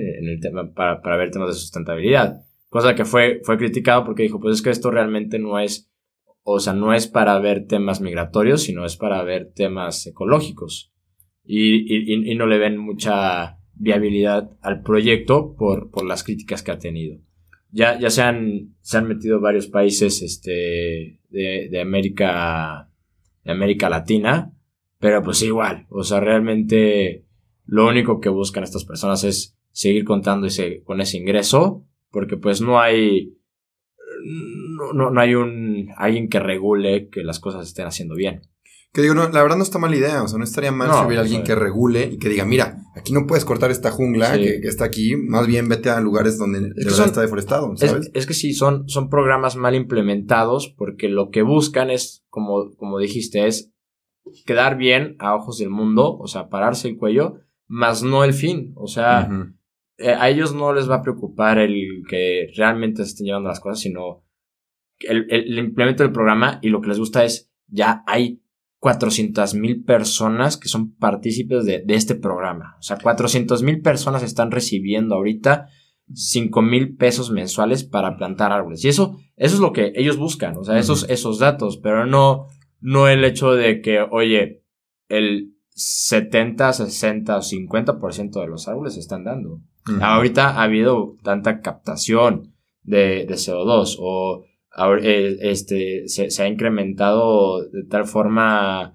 para, 0.74 1.02
para 1.02 1.16
ver 1.16 1.30
temas 1.30 1.48
de 1.48 1.54
sustentabilidad. 1.54 2.42
Cosa 2.68 2.94
que 2.94 3.04
fue, 3.04 3.40
fue 3.42 3.58
criticado 3.58 4.04
porque 4.04 4.22
dijo, 4.22 4.40
pues 4.40 4.54
es 4.54 4.62
que 4.62 4.70
esto 4.70 4.90
realmente 4.90 5.38
no 5.38 5.58
es, 5.58 5.91
o 6.42 6.60
sea, 6.60 6.72
no 6.72 6.94
es 6.94 7.06
para 7.06 7.38
ver 7.38 7.66
temas 7.66 8.00
migratorios, 8.00 8.62
sino 8.62 8.84
es 8.84 8.96
para 8.96 9.22
ver 9.22 9.52
temas 9.54 10.06
ecológicos. 10.06 10.92
Y, 11.44 11.76
y, 11.92 12.30
y- 12.30 12.34
no 12.36 12.46
le 12.46 12.58
ven 12.58 12.78
mucha 12.78 13.58
viabilidad 13.74 14.50
al 14.60 14.82
proyecto 14.82 15.54
por, 15.56 15.90
por 15.90 16.04
las 16.04 16.22
críticas 16.22 16.62
que 16.62 16.70
ha 16.70 16.78
tenido. 16.78 17.18
Ya, 17.70 17.98
ya 17.98 18.10
se, 18.10 18.22
han, 18.22 18.74
se 18.80 18.98
han 18.98 19.08
metido 19.08 19.40
varios 19.40 19.66
países 19.66 20.22
este, 20.22 21.18
de, 21.30 21.68
de 21.70 21.80
América 21.80 22.88
de 23.44 23.50
América 23.50 23.88
Latina, 23.88 24.52
pero 25.00 25.20
pues 25.22 25.42
igual, 25.42 25.86
o 25.90 26.04
sea, 26.04 26.20
realmente 26.20 27.24
lo 27.66 27.88
único 27.88 28.20
que 28.20 28.28
buscan 28.28 28.62
estas 28.62 28.84
personas 28.84 29.24
es 29.24 29.58
seguir 29.72 30.04
contando 30.04 30.46
ese, 30.46 30.82
con 30.84 31.00
ese 31.00 31.16
ingreso, 31.18 31.84
porque 32.12 32.36
pues 32.36 32.60
no 32.60 32.78
hay, 32.78 33.34
no, 34.24 34.92
no, 34.92 35.10
no 35.10 35.20
hay 35.20 35.34
un, 35.34 35.88
alguien 35.96 36.28
que 36.28 36.40
regule 36.40 37.08
que 37.10 37.22
las 37.22 37.40
cosas 37.40 37.66
estén 37.66 37.86
haciendo 37.86 38.14
bien. 38.14 38.42
Que 38.94 39.00
digo, 39.00 39.14
no, 39.14 39.26
la 39.26 39.42
verdad 39.42 39.56
no 39.56 39.62
está 39.62 39.78
mala 39.78 39.96
idea. 39.96 40.22
O 40.22 40.28
sea, 40.28 40.36
no 40.36 40.44
estaría 40.44 40.70
mal 40.70 40.88
No, 40.88 41.00
si 41.00 41.06
hubiera 41.06 41.22
alguien 41.22 41.44
que 41.44 41.54
regule 41.54 42.10
y 42.12 42.18
que 42.18 42.28
diga, 42.28 42.44
mira, 42.44 42.76
aquí 42.94 43.14
no 43.14 43.26
puedes 43.26 43.46
cortar 43.46 43.70
esta 43.70 43.90
jungla 43.90 44.34
Sí. 44.34 44.40
que, 44.42 44.60
que 44.60 44.68
está 44.68 44.84
aquí. 44.84 45.16
Más 45.16 45.46
bien 45.46 45.66
vete 45.66 45.88
a 45.88 45.98
lugares 46.00 46.36
donde 46.36 46.60
de 46.60 46.68
que 46.74 46.84
verdad 46.84 46.96
son- 46.98 47.06
está 47.06 47.22
deforestado, 47.22 47.72
Es, 47.72 47.80
¿sabes? 47.80 48.10
es 48.12 48.26
que 48.26 48.34
sí, 48.34 48.52
son, 48.52 48.86
son 48.90 49.08
programas 49.08 49.56
mal 49.56 49.74
implementados 49.74 50.68
porque 50.76 51.08
lo 51.08 51.30
que 51.30 51.40
buscan 51.40 51.88
es, 51.88 52.22
como, 52.28 52.74
como 52.76 52.98
dijiste, 52.98 53.46
es 53.46 53.72
quedar 54.44 54.76
bien 54.76 55.16
a 55.20 55.34
ojos 55.36 55.56
del 55.58 55.70
mundo, 55.70 56.18
o 56.18 56.26
sea, 56.26 56.50
pararse 56.50 56.88
el 56.88 56.98
cuello, 56.98 57.36
más 57.68 58.02
no 58.02 58.24
el 58.24 58.34
fin. 58.34 58.72
O 58.76 58.88
sea, 58.88 59.26
a 59.98 60.28
ellos 60.28 60.54
no 60.54 60.72
les 60.72 60.90
va 60.90 60.96
a 60.96 61.02
preocupar 61.02 61.58
el 61.58 62.02
que 62.08 62.50
realmente 62.56 63.04
se 63.04 63.10
estén 63.10 63.26
llevando 63.26 63.48
las 63.48 63.60
cosas, 63.60 63.80
sino 63.80 64.24
el, 65.00 65.26
el, 65.30 65.52
el 65.52 65.58
implemento 65.58 66.02
del 66.02 66.12
programa 66.12 66.58
y 66.62 66.70
lo 66.70 66.80
que 66.80 66.88
les 66.88 66.98
gusta 66.98 67.24
es 67.24 67.52
ya 67.68 68.02
hay 68.06 68.42
400 68.78 69.54
mil 69.54 69.84
personas 69.84 70.56
que 70.56 70.68
son 70.68 70.96
partícipes 70.96 71.64
de, 71.64 71.82
de 71.84 71.94
este 71.94 72.16
programa. 72.16 72.76
O 72.80 72.82
sea, 72.82 72.98
400 72.98 73.62
mil 73.62 73.80
personas 73.80 74.24
están 74.24 74.50
recibiendo 74.50 75.14
ahorita 75.14 75.68
5 76.12 76.62
mil 76.62 76.96
pesos 76.96 77.30
mensuales 77.30 77.84
para 77.84 78.16
plantar 78.16 78.50
árboles. 78.50 78.84
Y 78.84 78.88
eso, 78.88 79.16
eso 79.36 79.54
es 79.54 79.60
lo 79.60 79.72
que 79.72 79.92
ellos 79.94 80.16
buscan, 80.16 80.56
o 80.56 80.64
sea, 80.64 80.78
esos, 80.78 81.08
esos 81.08 81.38
datos, 81.38 81.78
pero 81.78 82.06
no, 82.06 82.46
no 82.80 83.08
el 83.08 83.24
hecho 83.24 83.52
de 83.52 83.80
que, 83.80 84.00
oye, 84.00 84.64
el 85.08 85.54
70, 85.70 86.72
60 86.72 87.36
o 87.36 87.40
50% 87.40 88.40
de 88.40 88.46
los 88.48 88.68
árboles 88.68 88.94
se 88.94 89.00
están 89.00 89.24
dando. 89.24 89.60
Ahorita 90.00 90.50
ha 90.50 90.62
habido 90.62 91.16
tanta 91.22 91.60
captación 91.60 92.54
de, 92.82 93.26
de 93.26 93.34
CO2 93.34 93.96
o 93.98 94.44
eh, 95.02 95.38
este, 95.42 96.08
se, 96.08 96.30
se 96.30 96.42
ha 96.42 96.48
incrementado 96.48 97.62
de 97.68 97.84
tal 97.84 98.04
forma 98.06 98.94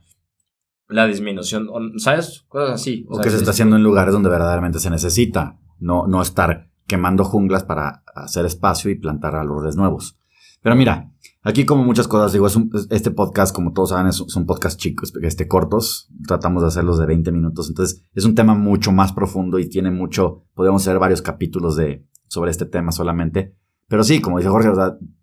la 0.90 1.06
disminución, 1.08 1.68
¿sabes? 1.98 2.46
Cosas 2.48 2.76
así. 2.82 3.06
O 3.10 3.16
sea, 3.16 3.24
que 3.24 3.30
se 3.30 3.36
es- 3.36 3.42
está 3.42 3.52
haciendo 3.52 3.76
en 3.76 3.84
lugares 3.84 4.14
donde 4.14 4.30
verdaderamente 4.30 4.80
se 4.80 4.90
necesita. 4.90 5.60
No, 5.80 6.08
no 6.08 6.22
estar 6.22 6.70
quemando 6.88 7.24
junglas 7.26 7.64
para 7.66 8.04
hacer 8.16 8.46
espacio 8.46 8.90
y 8.90 8.96
plantar 8.96 9.36
árboles 9.36 9.76
nuevos. 9.76 10.18
Pero 10.62 10.76
mira, 10.76 11.12
Aquí 11.44 11.64
como 11.66 11.86
muchas 11.86 12.10
cosas, 12.10 12.34
digo, 12.34 12.46
es 12.46 12.58
un- 12.58 12.70
es- 12.74 12.88
este 12.90 13.10
podcast, 13.10 13.56
como 13.56 13.72
todos 13.72 13.92
saben, 13.92 14.08
es, 14.08 14.16
son 14.28 14.46
podcasts 14.46 14.78
chicos, 14.78 15.14
este, 15.22 15.48
cortos. 15.48 16.10
Tratamos 16.28 16.62
de 16.62 16.68
hacerlos 16.68 17.00
de 17.00 17.06
20 17.06 17.32
minutos. 17.32 17.70
Entonces, 17.70 18.04
es 18.14 18.26
un 18.26 18.36
tema 18.36 18.54
mucho 18.54 18.92
más 18.92 19.14
profundo 19.14 19.58
y 19.58 19.70
tiene 19.70 19.90
mucho, 19.90 20.44
podemos 20.56 20.82
hacer 20.82 21.00
varios 21.00 21.22
capítulos 21.22 21.78
de, 21.78 22.06
sobre 22.28 22.52
este 22.52 22.66
tema 22.66 22.92
solamente. 22.92 23.56
Pero 23.88 24.04
sí, 24.04 24.20
como 24.20 24.40
dice 24.40 24.50
Jorge, 24.50 24.72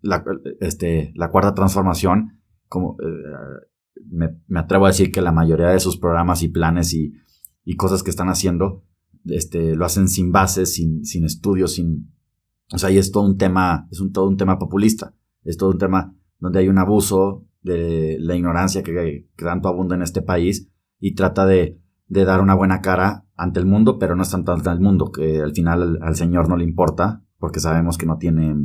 la, 0.01 0.23
este, 0.61 1.11
la 1.15 1.29
cuarta 1.29 1.53
transformación, 1.53 2.39
como 2.69 2.97
eh, 3.03 3.67
me, 4.09 4.35
me 4.47 4.59
atrevo 4.61 4.85
a 4.85 4.89
decir 4.89 5.11
que 5.11 5.21
la 5.21 5.31
mayoría 5.31 5.67
de 5.67 5.79
sus 5.79 5.97
programas 5.97 6.41
y 6.41 6.47
planes 6.47 6.91
y, 6.95 7.13
y 7.63 7.75
cosas 7.75 8.01
que 8.01 8.09
están 8.09 8.29
haciendo, 8.29 8.83
este, 9.25 9.75
lo 9.75 9.85
hacen 9.85 10.07
sin 10.07 10.31
bases, 10.31 10.73
sin, 10.73 11.05
sin 11.05 11.23
estudios, 11.23 11.73
sin, 11.73 12.11
o 12.73 12.79
sea, 12.79 12.89
y 12.89 12.97
es 12.97 13.11
todo 13.11 13.23
un 13.23 13.37
tema, 13.37 13.87
es 13.91 13.99
un, 13.99 14.11
todo 14.11 14.27
un 14.27 14.37
tema 14.37 14.57
populista. 14.57 15.13
Es 15.45 15.57
todo 15.57 15.71
un 15.71 15.77
tema 15.77 16.13
donde 16.39 16.59
hay 16.59 16.67
un 16.67 16.77
abuso 16.77 17.45
de 17.61 18.17
la 18.19 18.35
ignorancia 18.35 18.83
que, 18.83 19.27
tanto 19.35 19.69
abunda 19.69 19.95
en 19.95 20.01
este 20.01 20.21
país 20.21 20.69
y 20.99 21.15
trata 21.15 21.45
de, 21.45 21.79
dar 22.07 22.41
una 22.41 22.53
buena 22.53 22.81
cara 22.81 23.25
ante 23.35 23.59
el 23.59 23.65
mundo, 23.65 23.97
pero 23.97 24.15
no 24.15 24.23
es 24.23 24.29
tanto 24.29 24.51
ante 24.51 24.69
el 24.69 24.79
mundo, 24.79 25.11
que 25.11 25.41
al 25.41 25.53
final 25.53 25.99
al, 26.01 26.15
Señor 26.15 26.49
no 26.49 26.57
le 26.57 26.63
importa, 26.63 27.23
porque 27.39 27.59
sabemos 27.59 27.97
que 27.97 28.05
no 28.05 28.17
tiene, 28.17 28.55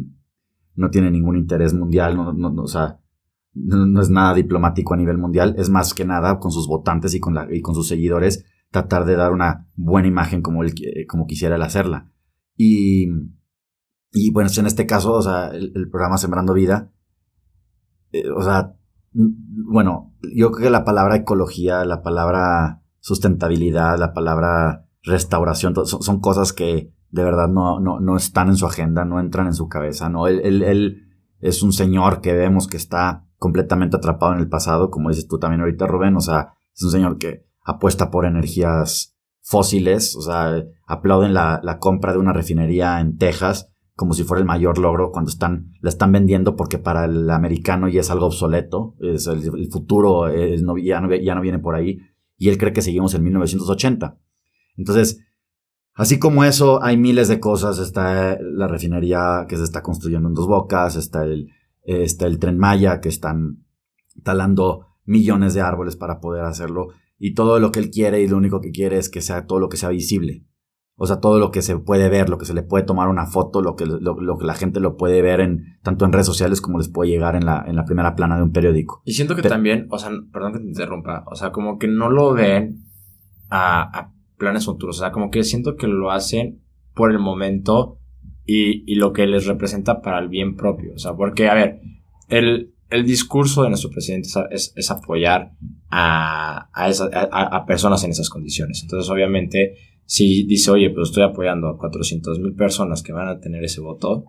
no 0.75 0.90
tiene 0.90 1.10
ningún 1.10 1.37
interés 1.37 1.72
mundial, 1.72 2.16
no, 2.16 2.62
o 2.62 2.66
sea, 2.66 3.00
no, 3.54 3.87
no, 3.87 4.00
es 4.00 4.10
nada 4.10 4.34
diplomático 4.34 4.94
a 4.94 4.96
nivel 4.96 5.18
mundial, 5.18 5.54
es 5.58 5.70
más 5.70 5.94
que 5.94 6.04
nada 6.04 6.38
con 6.38 6.52
sus 6.52 6.68
votantes 6.68 7.14
y 7.14 7.20
con, 7.20 7.34
la, 7.34 7.49
y 7.52 7.62
con 7.62 7.75
sus 7.75 7.88
seguidores 7.88 8.44
tratar 8.70 9.04
de 9.04 9.16
dar 9.16 9.32
una 9.32 9.66
buena 9.75 10.08
imagen 10.08 10.42
como, 10.42 10.62
él, 10.62 10.75
como 11.08 11.26
quisiera 11.26 11.56
él 11.56 11.62
hacerla. 11.62 12.10
Y, 12.56 13.08
y 14.12 14.33
bueno, 14.33 14.50
en 14.57 14.67
este 14.67 14.87
caso, 14.87 15.12
o 15.12 15.23
sea, 15.23 15.49
el, 15.49 15.88
programa 15.90 16.19
Sembrando 16.19 16.52
Vida, 16.52 16.90
eh, 18.12 18.29
o 18.31 18.43
sea, 18.43 18.75
bueno, 19.12 20.14
yo 20.35 20.50
creo 20.50 20.67
que 20.67 20.71
la 20.71 20.85
palabra 20.85 21.17
ecología, 21.17 21.85
la 21.85 22.02
palabra 22.02 22.83
sustentabilidad, 22.99 23.99
la 23.99 24.12
palabra 24.12 24.87
restauración, 25.02 25.75
son, 25.87 26.02
son 26.02 26.21
cosas 26.21 26.52
que 26.52 26.93
de 27.11 27.25
verdad 27.25 27.49
no, 27.49 27.81
no, 27.81 28.00
no, 28.00 28.17
están 28.17 28.49
en 28.49 28.57
su 28.57 28.67
agenda, 28.67 29.05
no 29.05 29.21
entran 29.21 29.47
en 29.47 29.55
su 29.55 29.69
cabeza, 29.69 30.09
¿no? 30.09 30.26
Él, 30.26 30.40
él, 30.45 30.62
él, 30.62 31.07
es 31.40 31.62
un 31.62 31.73
señor 31.73 32.21
que 32.21 32.35
vemos 32.35 32.67
que 32.67 32.76
está 32.76 33.26
completamente 33.37 33.97
atrapado 33.97 34.35
en 34.35 34.40
el 34.40 34.49
pasado, 34.49 34.90
como 34.90 35.09
dices 35.09 35.26
tú 35.26 35.38
también 35.38 35.61
ahorita, 35.61 35.87
Rubén, 35.87 36.17
o 36.17 36.21
sea, 36.21 36.55
es 36.75 36.83
un 36.83 36.90
señor 36.90 37.19
que 37.19 37.47
apuesta 37.64 38.11
por 38.11 38.26
energías 38.26 39.17
fósiles, 39.40 40.14
o 40.17 40.21
sea, 40.21 40.62
aplauden 40.87 41.33
la, 41.33 41.61
la 41.62 41.79
compra 41.79 42.12
de 42.12 42.19
una 42.19 42.33
refinería 42.33 43.00
en 43.00 43.17
Texas 43.17 43.69
como 44.00 44.14
si 44.14 44.25
fuera 44.25 44.40
el 44.40 44.47
mayor 44.47 44.78
logro 44.78 45.11
cuando 45.12 45.30
están, 45.30 45.75
la 45.83 45.90
están 45.90 46.11
vendiendo 46.11 46.57
porque 46.57 46.78
para 46.78 47.04
el 47.04 47.28
americano 47.28 47.87
ya 47.87 48.00
es 48.00 48.11
algo 48.11 48.25
obsoleto, 48.25 48.95
es 48.99 49.26
el, 49.26 49.42
futuro 49.71 50.26
ya, 50.78 51.02
no, 51.02 51.14
ya 51.14 51.35
no 51.35 51.42
viene 51.42 51.59
por 51.59 51.75
ahí, 51.75 51.99
y 52.38 52.49
él 52.49 52.57
cree 52.57 52.73
que 52.73 52.80
seguimos 52.80 53.14
en 53.14 53.25
1980. 53.25 54.19
Entonces, 54.78 55.23
así 55.92 56.19
como 56.19 56.45
eso, 56.45 56.83
hay 56.83 56.97
miles 56.97 57.28
de 57.28 57.40
cosas, 57.40 57.78
está 57.78 58.38
la 58.40 58.69
refinería 58.69 59.45
que 59.47 59.59
se 59.59 59.64
está 59.64 59.83
construyendo 59.83 60.30
en 60.30 60.35
Dos 60.35 60.47
Bocas, 60.47 60.97
está 60.97 61.25
el, 61.25 61.52
está 61.83 62.26
el 62.26 62.38
tren 62.38 62.57
Maya 62.57 63.02
que 63.02 63.11
están 63.11 63.66
talando 64.23 64.87
millones 65.04 65.52
de 65.52 65.61
árboles 65.61 65.97
para 65.97 66.21
poder 66.21 66.45
hacerlo, 66.45 66.88
y 67.19 67.35
todo 67.35 67.61
lo 67.61 67.71
que 67.71 67.80
él 67.80 67.90
quiere 67.90 68.23
y 68.23 68.28
lo 68.28 68.38
único 68.38 68.62
que 68.62 68.71
quiere 68.71 68.97
es 68.97 69.11
que 69.11 69.21
sea 69.21 69.45
todo 69.45 69.61
lo 69.61 69.69
que 69.69 69.76
sea 69.76 69.90
visible. 69.90 70.47
O 71.02 71.07
sea, 71.07 71.19
todo 71.19 71.38
lo 71.38 71.50
que 71.50 71.62
se 71.62 71.78
puede 71.78 72.11
ver, 72.11 72.28
lo 72.28 72.37
que 72.37 72.45
se 72.45 72.52
le 72.52 72.62
puede 72.62 72.85
tomar 72.85 73.09
una 73.09 73.25
foto, 73.25 73.62
lo 73.62 73.75
que, 73.75 73.87
lo, 73.87 74.21
lo 74.21 74.37
que 74.37 74.45
la 74.45 74.52
gente 74.52 74.80
lo 74.80 74.99
puede 74.99 75.23
ver 75.23 75.40
en 75.40 75.78
tanto 75.83 76.04
en 76.04 76.12
redes 76.12 76.26
sociales 76.26 76.61
como 76.61 76.76
les 76.76 76.90
puede 76.90 77.11
llegar 77.11 77.37
en 77.37 77.47
la, 77.47 77.64
en 77.66 77.75
la 77.75 77.87
primera 77.87 78.14
plana 78.14 78.37
de 78.37 78.42
un 78.42 78.52
periódico. 78.52 79.00
Y 79.07 79.14
siento 79.14 79.35
que 79.35 79.40
Pero, 79.40 79.54
también, 79.54 79.87
o 79.88 79.99
sea, 79.99 80.11
perdón 80.30 80.52
que 80.52 80.59
te 80.59 80.66
interrumpa, 80.66 81.25
o 81.26 81.35
sea, 81.37 81.52
como 81.52 81.78
que 81.78 81.88
no 81.88 82.11
lo 82.11 82.35
ven 82.35 82.85
a, 83.49 83.99
a 83.99 84.12
planes 84.37 84.66
futuros, 84.66 84.99
o 84.99 85.00
sea, 85.00 85.11
como 85.11 85.30
que 85.30 85.42
siento 85.42 85.75
que 85.76 85.87
lo 85.87 86.11
hacen 86.11 86.61
por 86.95 87.11
el 87.12 87.19
momento 87.19 87.99
y, 88.45 88.85
y, 88.87 88.97
lo 88.97 89.14
que 89.14 89.26
les 89.26 89.47
representa 89.47 90.02
para 90.02 90.19
el 90.19 90.28
bien 90.28 90.54
propio. 90.54 90.92
O 90.95 90.99
sea, 90.99 91.14
porque, 91.14 91.49
a 91.49 91.54
ver, 91.54 91.80
el, 92.28 92.75
el 92.90 93.07
discurso 93.07 93.62
de 93.62 93.71
nuestro 93.71 93.88
presidente 93.88 94.28
es, 94.28 94.37
es, 94.50 94.73
es 94.76 94.90
apoyar 94.90 95.52
a, 95.88 96.69
a, 96.75 96.88
esa, 96.90 97.09
a, 97.11 97.57
a 97.57 97.64
personas 97.64 98.04
en 98.04 98.11
esas 98.11 98.28
condiciones. 98.28 98.83
Entonces, 98.83 99.11
obviamente 99.11 99.76
si 100.11 100.43
dice, 100.43 100.73
oye, 100.73 100.90
pues 100.90 101.11
estoy 101.11 101.23
apoyando 101.23 101.69
a 101.69 101.79
400 101.79 102.40
mil 102.40 102.52
personas 102.57 103.05
que 103.05 103.12
van 103.12 103.29
a 103.29 103.38
tener 103.38 103.62
ese 103.62 103.81
voto, 103.81 104.25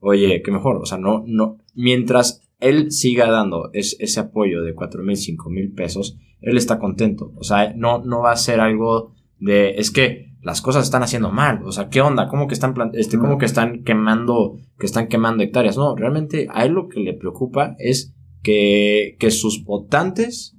oye, 0.00 0.42
qué 0.42 0.50
mejor, 0.50 0.78
o 0.78 0.86
sea, 0.86 0.98
no, 0.98 1.22
no, 1.24 1.58
mientras 1.72 2.42
él 2.58 2.90
siga 2.90 3.30
dando 3.30 3.70
es, 3.72 3.96
ese 4.00 4.18
apoyo 4.18 4.60
de 4.62 4.74
4 4.74 5.04
mil, 5.04 5.16
5 5.16 5.48
mil 5.50 5.72
pesos, 5.72 6.18
él 6.40 6.56
está 6.56 6.80
contento, 6.80 7.32
o 7.36 7.44
sea, 7.44 7.72
no, 7.76 8.02
no 8.04 8.22
va 8.22 8.32
a 8.32 8.36
ser 8.36 8.58
algo 8.58 9.14
de, 9.38 9.76
es 9.76 9.92
que 9.92 10.34
las 10.42 10.60
cosas 10.60 10.82
están 10.82 11.04
haciendo 11.04 11.30
mal, 11.30 11.62
o 11.64 11.70
sea, 11.70 11.90
¿qué 11.90 12.00
onda? 12.00 12.26
¿Cómo 12.26 12.48
que 12.48 12.54
están, 12.54 12.74
este, 12.94 13.16
cómo 13.16 13.38
que 13.38 13.46
están 13.46 13.84
quemando, 13.84 14.58
que 14.80 14.86
están 14.86 15.06
quemando 15.06 15.44
hectáreas? 15.44 15.76
No, 15.76 15.94
realmente 15.94 16.48
a 16.50 16.64
él 16.64 16.72
lo 16.72 16.88
que 16.88 16.98
le 16.98 17.14
preocupa 17.14 17.76
es 17.78 18.16
que, 18.42 19.16
que 19.20 19.30
sus 19.30 19.62
votantes 19.62 20.56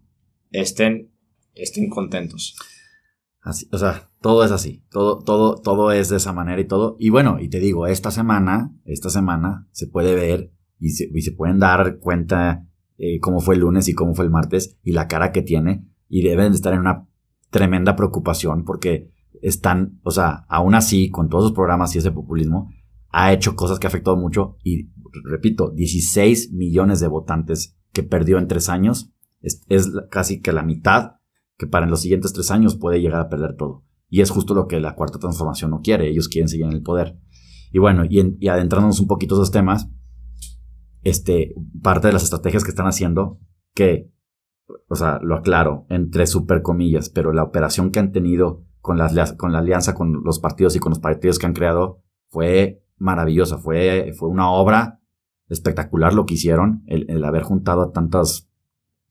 estén, 0.52 1.12
estén 1.56 1.90
contentos. 1.90 2.56
Así, 3.42 3.68
o 3.72 3.78
sea, 3.78 4.10
todo 4.22 4.44
es 4.44 4.52
así, 4.52 4.86
todo, 4.92 5.20
todo, 5.20 5.56
todo 5.56 5.92
es 5.92 6.10
de 6.10 6.18
esa 6.18 6.32
manera 6.32 6.62
y 6.62 6.68
todo. 6.68 6.96
Y 7.00 7.10
bueno, 7.10 7.40
y 7.40 7.50
te 7.50 7.60
digo, 7.60 7.88
esta 7.88 8.12
semana, 8.12 8.72
esta 8.86 9.10
semana 9.10 9.68
se 9.72 9.88
puede 9.88 10.16
ver 10.16 10.54
y 10.80 10.90
se, 10.90 11.32
pueden 11.32 11.60
dar 11.60 12.00
cuenta 12.00 12.68
eh, 12.98 13.20
cómo 13.20 13.40
fue 13.40 13.56
el 13.56 13.62
lunes 13.62 13.88
y 13.88 13.94
cómo 13.94 14.14
fue 14.14 14.26
el 14.26 14.32
martes 14.32 14.78
y 14.84 14.92
la 14.92 15.08
cara 15.08 15.32
que 15.32 15.42
tiene 15.42 15.88
y 16.08 16.24
deben 16.24 16.52
de 16.52 16.56
estar 16.56 16.74
en 16.74 16.82
una 16.82 17.08
tremenda 17.50 17.96
preocupación 17.96 18.64
porque 18.64 19.12
están, 19.42 20.00
o 20.04 20.12
sea, 20.12 20.46
aún 20.48 20.76
así, 20.76 21.10
con 21.10 21.30
todos 21.30 21.46
los 21.46 21.54
programas 21.54 21.96
y 21.96 22.00
ese 22.00 22.12
populismo, 22.12 22.70
ha 23.10 23.34
hecho 23.34 23.56
cosas 23.56 23.80
que 23.80 23.88
ha 23.88 23.90
afectado 23.90 24.18
mucho 24.18 24.58
y, 24.64 24.92
repito, 25.24 25.72
16 25.72 26.54
millones 26.54 27.00
de 27.00 27.08
votantes 27.08 27.78
que 27.92 28.04
perdió 28.04 28.38
en 28.38 28.48
tres 28.48 28.70
años, 28.70 29.12
es 29.42 29.92
casi 30.12 30.42
que 30.42 30.52
la 30.52 30.64
mitad 30.64 31.16
que 31.62 31.68
para 31.68 31.86
en 31.86 31.92
los 31.92 32.02
siguientes 32.02 32.34
tres 32.34 32.50
años 32.50 32.76
puede 32.76 33.00
llegar 33.00 33.22
a 33.22 33.30
perder 33.30 33.56
todo. 33.56 33.84
Y 34.10 34.22
es 34.22 34.32
justo 34.32 34.56
lo 34.56 34.66
que 34.66 34.80
la 34.80 34.96
cuarta 34.96 35.20
transformación 35.20 35.70
no 35.70 35.82
quiere. 35.82 36.10
Ellos 36.10 36.28
quieren 36.28 36.50
seguir 36.50 36.66
en 36.66 36.72
el 36.72 36.82
poder. 36.82 37.20
Y 37.72 37.78
bueno, 37.78 38.04
y, 38.10 38.20
en, 38.20 38.36
y 38.40 38.48
adentrándonos 38.48 39.00
un 39.00 39.06
poquito 39.06 39.36
en 39.36 39.42
esos 39.42 39.52
temas, 39.52 39.88
este, 41.04 41.54
parte 41.84 42.08
de 42.08 42.14
las 42.14 42.24
estrategias 42.24 42.64
que 42.64 42.72
están 42.72 42.88
haciendo, 42.88 43.40
que, 43.76 44.12
o 44.90 44.96
sea, 44.96 45.20
lo 45.22 45.36
aclaro, 45.36 45.86
entre 45.90 46.26
super 46.26 46.64
comillas, 46.64 47.12
pero 47.12 47.32
la 47.32 47.44
operación 47.44 47.92
que 47.92 48.00
han 48.00 48.12
tenido 48.12 48.66
con 48.80 48.98
la, 48.98 49.36
con 49.38 49.54
la 49.54 49.60
alianza 49.60 49.94
con 49.94 50.24
los 50.24 50.40
partidos 50.40 50.76
y 50.76 50.80
con 50.80 50.90
los 50.90 51.00
partidos 51.00 51.38
que 51.38 51.46
han 51.46 51.54
creado 51.54 52.02
fue 52.30 52.84
maravillosa. 52.98 53.60
Fue, 53.60 54.14
fue 54.18 54.30
una 54.30 54.50
obra 54.50 55.00
espectacular 55.48 56.16
lo 56.16 56.26
que 56.26 56.34
hicieron, 56.34 56.82
el, 56.88 57.08
el 57.08 57.24
haber 57.24 57.44
juntado 57.44 57.84
a 57.84 57.92
tantas, 57.92 58.50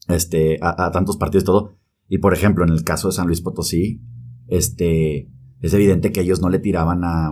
este, 0.09 0.59
a, 0.61 0.87
a 0.87 0.91
tantos 0.91 1.17
partidos 1.17 1.45
y 1.45 1.47
todo. 1.47 1.80
Y 2.11 2.19
por 2.19 2.35
ejemplo, 2.35 2.65
en 2.65 2.71
el 2.71 2.83
caso 2.83 3.09
de 3.09 3.13
San 3.13 3.29
Luis 3.29 3.41
Potosí, 3.41 4.03
este, 4.49 5.31
es 5.61 5.73
evidente 5.73 6.11
que 6.11 6.23
ellos 6.23 6.43
no 6.43 6.51
le 6.51 6.59
tiraban 6.59 7.05
a, 7.05 7.31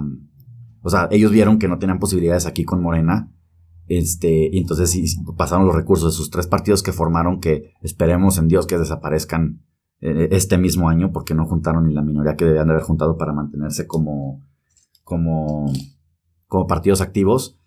o 0.83 0.89
sea, 0.89 1.09
ellos 1.11 1.33
vieron 1.33 1.59
que 1.59 1.67
no 1.67 1.81
tenían 1.81 1.99
posibilidades 1.99 2.47
aquí 2.47 2.63
con 2.63 2.81
Morena, 2.81 3.35
este, 3.89 4.49
y 4.53 4.57
entonces 4.57 5.19
pasaron 5.37 5.67
los 5.67 5.75
recursos 5.75 6.13
de 6.13 6.17
sus 6.17 6.31
tres 6.31 6.47
partidos 6.47 6.85
que 6.85 6.93
formaron, 6.93 7.41
que 7.41 7.73
esperemos 7.83 8.39
en 8.39 8.47
Dios 8.47 8.69
que 8.69 8.79
desaparezcan 8.79 9.65
eh, 10.01 10.29
este 10.31 10.59
mismo 10.59 10.89
año, 10.89 11.11
porque 11.11 11.35
no 11.35 11.45
juntaron 11.47 11.89
ni 11.89 11.93
la 11.93 12.03
minoría 12.03 12.37
que 12.37 12.45
debían 12.45 12.69
de 12.69 12.75
haber 12.75 12.85
juntado 12.85 13.17
para 13.17 13.33
mantenerse 13.33 13.89
como, 13.89 14.47
como, 15.03 15.73
como 16.47 16.69
partidos 16.69 17.01
activos, 17.01 17.59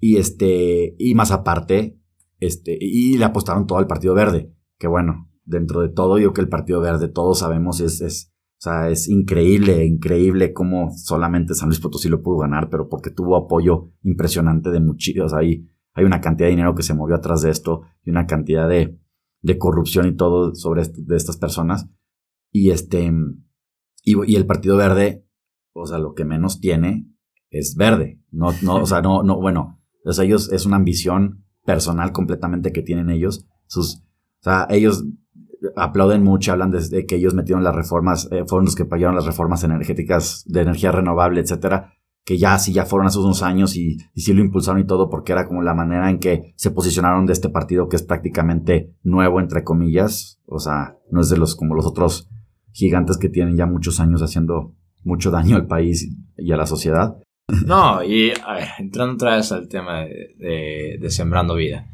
y 0.00 0.16
este, 0.16 0.96
y 0.98 1.14
más 1.14 1.30
aparte, 1.30 2.00
este, 2.40 2.76
y 2.80 3.16
le 3.16 3.26
apostaron 3.26 3.68
todo 3.68 3.78
al 3.78 3.86
Partido 3.86 4.14
Verde, 4.14 4.52
que 4.76 4.88
bueno, 4.88 5.28
dentro 5.48 5.80
de 5.80 5.88
todo, 5.88 6.18
yo 6.18 6.32
que 6.32 6.40
el 6.40 6.48
Partido 6.48 6.80
Verde, 6.80 7.08
todos 7.08 7.40
sabemos, 7.40 7.80
es, 7.80 8.00
es, 8.00 8.32
o 8.58 8.60
sea, 8.60 8.90
es 8.90 9.08
increíble, 9.08 9.84
increíble 9.84 10.52
cómo 10.52 10.90
solamente 10.94 11.54
San 11.54 11.68
Luis 11.68 11.80
Potosí 11.80 12.08
lo 12.08 12.22
pudo 12.22 12.38
ganar, 12.38 12.68
pero 12.68 12.88
porque 12.88 13.10
tuvo 13.10 13.36
apoyo 13.36 13.90
impresionante 14.02 14.70
de 14.70 14.80
muchísimos, 14.80 15.32
o 15.32 15.36
sea, 15.36 15.38
hay, 15.40 15.64
una 16.04 16.20
cantidad 16.20 16.46
de 16.46 16.52
dinero 16.52 16.76
que 16.76 16.84
se 16.84 16.94
movió 16.94 17.16
atrás 17.16 17.42
de 17.42 17.50
esto 17.50 17.82
y 18.04 18.10
una 18.10 18.26
cantidad 18.26 18.68
de, 18.68 19.00
de 19.42 19.58
corrupción 19.58 20.06
y 20.06 20.14
todo 20.14 20.54
sobre 20.54 20.84
de 20.84 21.16
estas 21.16 21.38
personas. 21.38 21.90
Y 22.52 22.70
este, 22.70 23.12
y, 24.04 24.32
y, 24.32 24.36
el 24.36 24.46
Partido 24.46 24.76
Verde, 24.76 25.26
o 25.72 25.86
sea, 25.86 25.98
lo 25.98 26.14
que 26.14 26.24
menos 26.24 26.60
tiene 26.60 27.10
es 27.50 27.74
verde. 27.74 28.22
No, 28.30 28.50
no, 28.62 28.76
o 28.76 28.86
sea, 28.86 29.02
no, 29.02 29.24
no, 29.24 29.40
bueno, 29.40 29.80
ellos 30.04 30.52
es 30.52 30.66
una 30.66 30.76
ambición 30.76 31.44
personal 31.64 32.12
completamente 32.12 32.72
que 32.72 32.82
tienen 32.82 33.10
ellos. 33.10 33.46
Sus, 33.66 33.96
o 34.40 34.42
sea, 34.42 34.68
ellos 34.70 35.04
aplauden 35.76 36.22
mucho, 36.22 36.52
hablan 36.52 36.70
de, 36.70 37.06
que 37.06 37.16
ellos 37.16 37.34
metieron 37.34 37.64
las 37.64 37.74
reformas, 37.74 38.28
eh, 38.30 38.44
fueron 38.46 38.66
los 38.66 38.74
que 38.74 38.84
apoyaron 38.84 39.14
las 39.14 39.26
reformas 39.26 39.64
energéticas 39.64 40.44
de 40.46 40.62
energía 40.62 40.92
renovable, 40.92 41.40
etcétera, 41.40 41.92
que 42.24 42.36
ya 42.36 42.58
sí, 42.58 42.74
ya 42.74 42.84
fueron 42.84 43.06
hace 43.06 43.18
unos 43.18 43.42
años 43.42 43.74
y, 43.76 43.98
sí 44.14 44.34
lo 44.34 44.42
impulsaron 44.42 44.80
y 44.80 44.86
todo, 44.86 45.08
porque 45.08 45.32
era 45.32 45.46
como 45.46 45.62
la 45.62 45.74
manera 45.74 46.10
en 46.10 46.18
que 46.18 46.52
se 46.56 46.70
posicionaron 46.70 47.24
de 47.24 47.32
este 47.32 47.48
partido 47.48 47.88
que 47.88 47.96
es 47.96 48.02
prácticamente 48.02 48.94
nuevo, 49.02 49.40
entre 49.40 49.64
comillas. 49.64 50.38
O 50.44 50.58
sea, 50.58 50.98
no 51.10 51.22
es 51.22 51.30
de 51.30 51.38
los 51.38 51.56
como 51.56 51.74
los 51.74 51.86
otros 51.86 52.28
gigantes 52.72 53.16
que 53.16 53.30
tienen 53.30 53.56
ya 53.56 53.64
muchos 53.64 53.98
años 53.98 54.20
haciendo 54.20 54.74
mucho 55.04 55.30
daño 55.30 55.56
al 55.56 55.66
país 55.66 56.06
y 56.36 56.52
a 56.52 56.56
la 56.56 56.66
sociedad. 56.66 57.16
No, 57.64 58.04
y 58.04 58.32
entrando 58.78 59.14
otra 59.14 59.36
vez 59.36 59.50
al 59.52 59.68
tema 59.68 60.00
de, 60.00 61.06
Sembrando 61.08 61.54
Vida. 61.54 61.86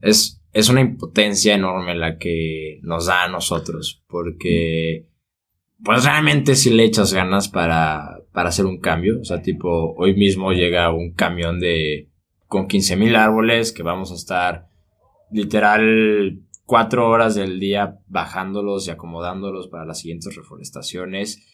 Es, 0.00 0.41
es 0.52 0.68
una 0.68 0.80
impotencia 0.80 1.54
enorme 1.54 1.94
la 1.94 2.18
que 2.18 2.78
nos 2.82 3.06
da 3.06 3.24
a 3.24 3.28
nosotros, 3.28 4.02
porque 4.08 5.06
pues 5.84 6.04
realmente 6.04 6.54
si 6.54 6.70
le 6.70 6.84
echas 6.84 7.12
ganas 7.12 7.48
para, 7.48 8.20
para 8.32 8.50
hacer 8.50 8.66
un 8.66 8.78
cambio. 8.78 9.20
O 9.20 9.24
sea, 9.24 9.42
tipo, 9.42 9.94
hoy 9.96 10.14
mismo 10.14 10.52
llega 10.52 10.92
un 10.92 11.12
camión 11.12 11.60
de 11.60 12.08
con 12.46 12.68
15.000 12.68 13.16
árboles 13.16 13.72
que 13.72 13.82
vamos 13.82 14.12
a 14.12 14.14
estar 14.14 14.68
literal 15.30 16.40
cuatro 16.66 17.08
horas 17.08 17.34
del 17.34 17.58
día 17.58 17.98
bajándolos 18.08 18.86
y 18.86 18.90
acomodándolos 18.90 19.68
para 19.68 19.86
las 19.86 20.00
siguientes 20.00 20.36
reforestaciones. 20.36 21.48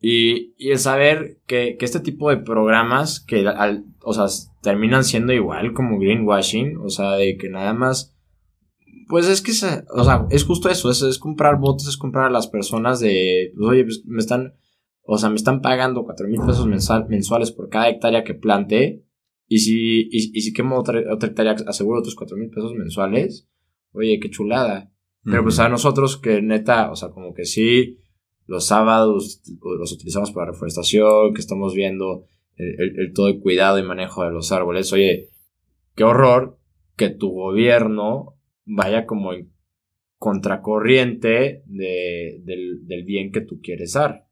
Y, 0.00 0.54
y 0.58 0.70
el 0.70 0.78
saber 0.78 1.38
que, 1.46 1.76
que, 1.78 1.84
este 1.84 2.00
tipo 2.00 2.28
de 2.28 2.36
programas 2.36 3.20
que 3.20 3.48
al, 3.48 3.86
o 4.02 4.12
sea, 4.12 4.26
terminan 4.62 5.02
siendo 5.02 5.32
igual 5.32 5.72
como 5.72 5.98
greenwashing, 5.98 6.76
o 6.76 6.90
sea, 6.90 7.12
de 7.12 7.38
que 7.38 7.48
nada 7.48 7.72
más, 7.72 8.13
pues 9.08 9.28
es 9.28 9.42
que, 9.42 9.52
o 9.52 10.04
sea, 10.04 10.26
es 10.30 10.44
justo 10.44 10.68
eso, 10.68 10.90
es, 10.90 11.02
es 11.02 11.18
comprar 11.18 11.58
votos, 11.58 11.88
es 11.88 11.96
comprar 11.96 12.26
a 12.26 12.30
las 12.30 12.48
personas 12.48 13.00
de, 13.00 13.52
pues, 13.56 13.68
oye, 13.68 13.84
pues 13.84 14.02
me 14.06 14.18
están, 14.18 14.54
o 15.02 15.18
sea, 15.18 15.30
me 15.30 15.36
están 15.36 15.60
pagando 15.60 16.04
cuatro 16.04 16.28
mil 16.28 16.40
pesos 16.40 16.66
mensuales 16.66 17.52
por 17.52 17.68
cada 17.68 17.88
hectárea 17.88 18.24
que 18.24 18.34
plante, 18.34 19.04
y 19.46 19.58
si, 19.58 20.08
y, 20.10 20.30
y 20.32 20.40
si 20.40 20.52
quemo 20.52 20.78
otra, 20.78 21.00
otra 21.12 21.28
hectárea, 21.28 21.56
aseguro 21.66 22.00
otros 22.00 22.14
cuatro 22.14 22.36
mil 22.36 22.50
pesos 22.50 22.72
mensuales, 22.74 23.48
oye, 23.92 24.18
qué 24.20 24.30
chulada. 24.30 24.90
Pero 25.26 25.42
pues 25.42 25.58
a 25.58 25.70
nosotros 25.70 26.18
que 26.18 26.42
neta, 26.42 26.90
o 26.90 26.96
sea, 26.96 27.08
como 27.08 27.32
que 27.32 27.46
sí, 27.46 27.98
los 28.46 28.66
sábados 28.66 29.40
los 29.78 29.92
utilizamos 29.92 30.32
para 30.32 30.50
reforestación, 30.50 31.32
que 31.32 31.40
estamos 31.40 31.74
viendo 31.74 32.26
el, 32.56 33.12
todo 33.14 33.28
el 33.28 33.40
cuidado 33.40 33.78
y 33.78 33.82
manejo 33.82 34.22
de 34.22 34.32
los 34.32 34.52
árboles. 34.52 34.92
Oye, 34.92 35.30
qué 35.94 36.04
horror 36.04 36.58
que 36.96 37.08
tu 37.08 37.30
gobierno 37.30 38.33
vaya 38.64 39.06
como 39.06 39.32
en 39.32 39.52
contracorriente 40.18 41.62
de, 41.66 42.40
del, 42.44 43.04
bien 43.04 43.30
que 43.30 43.40
tú 43.40 43.60
quieres 43.62 43.92
dar. 43.92 44.26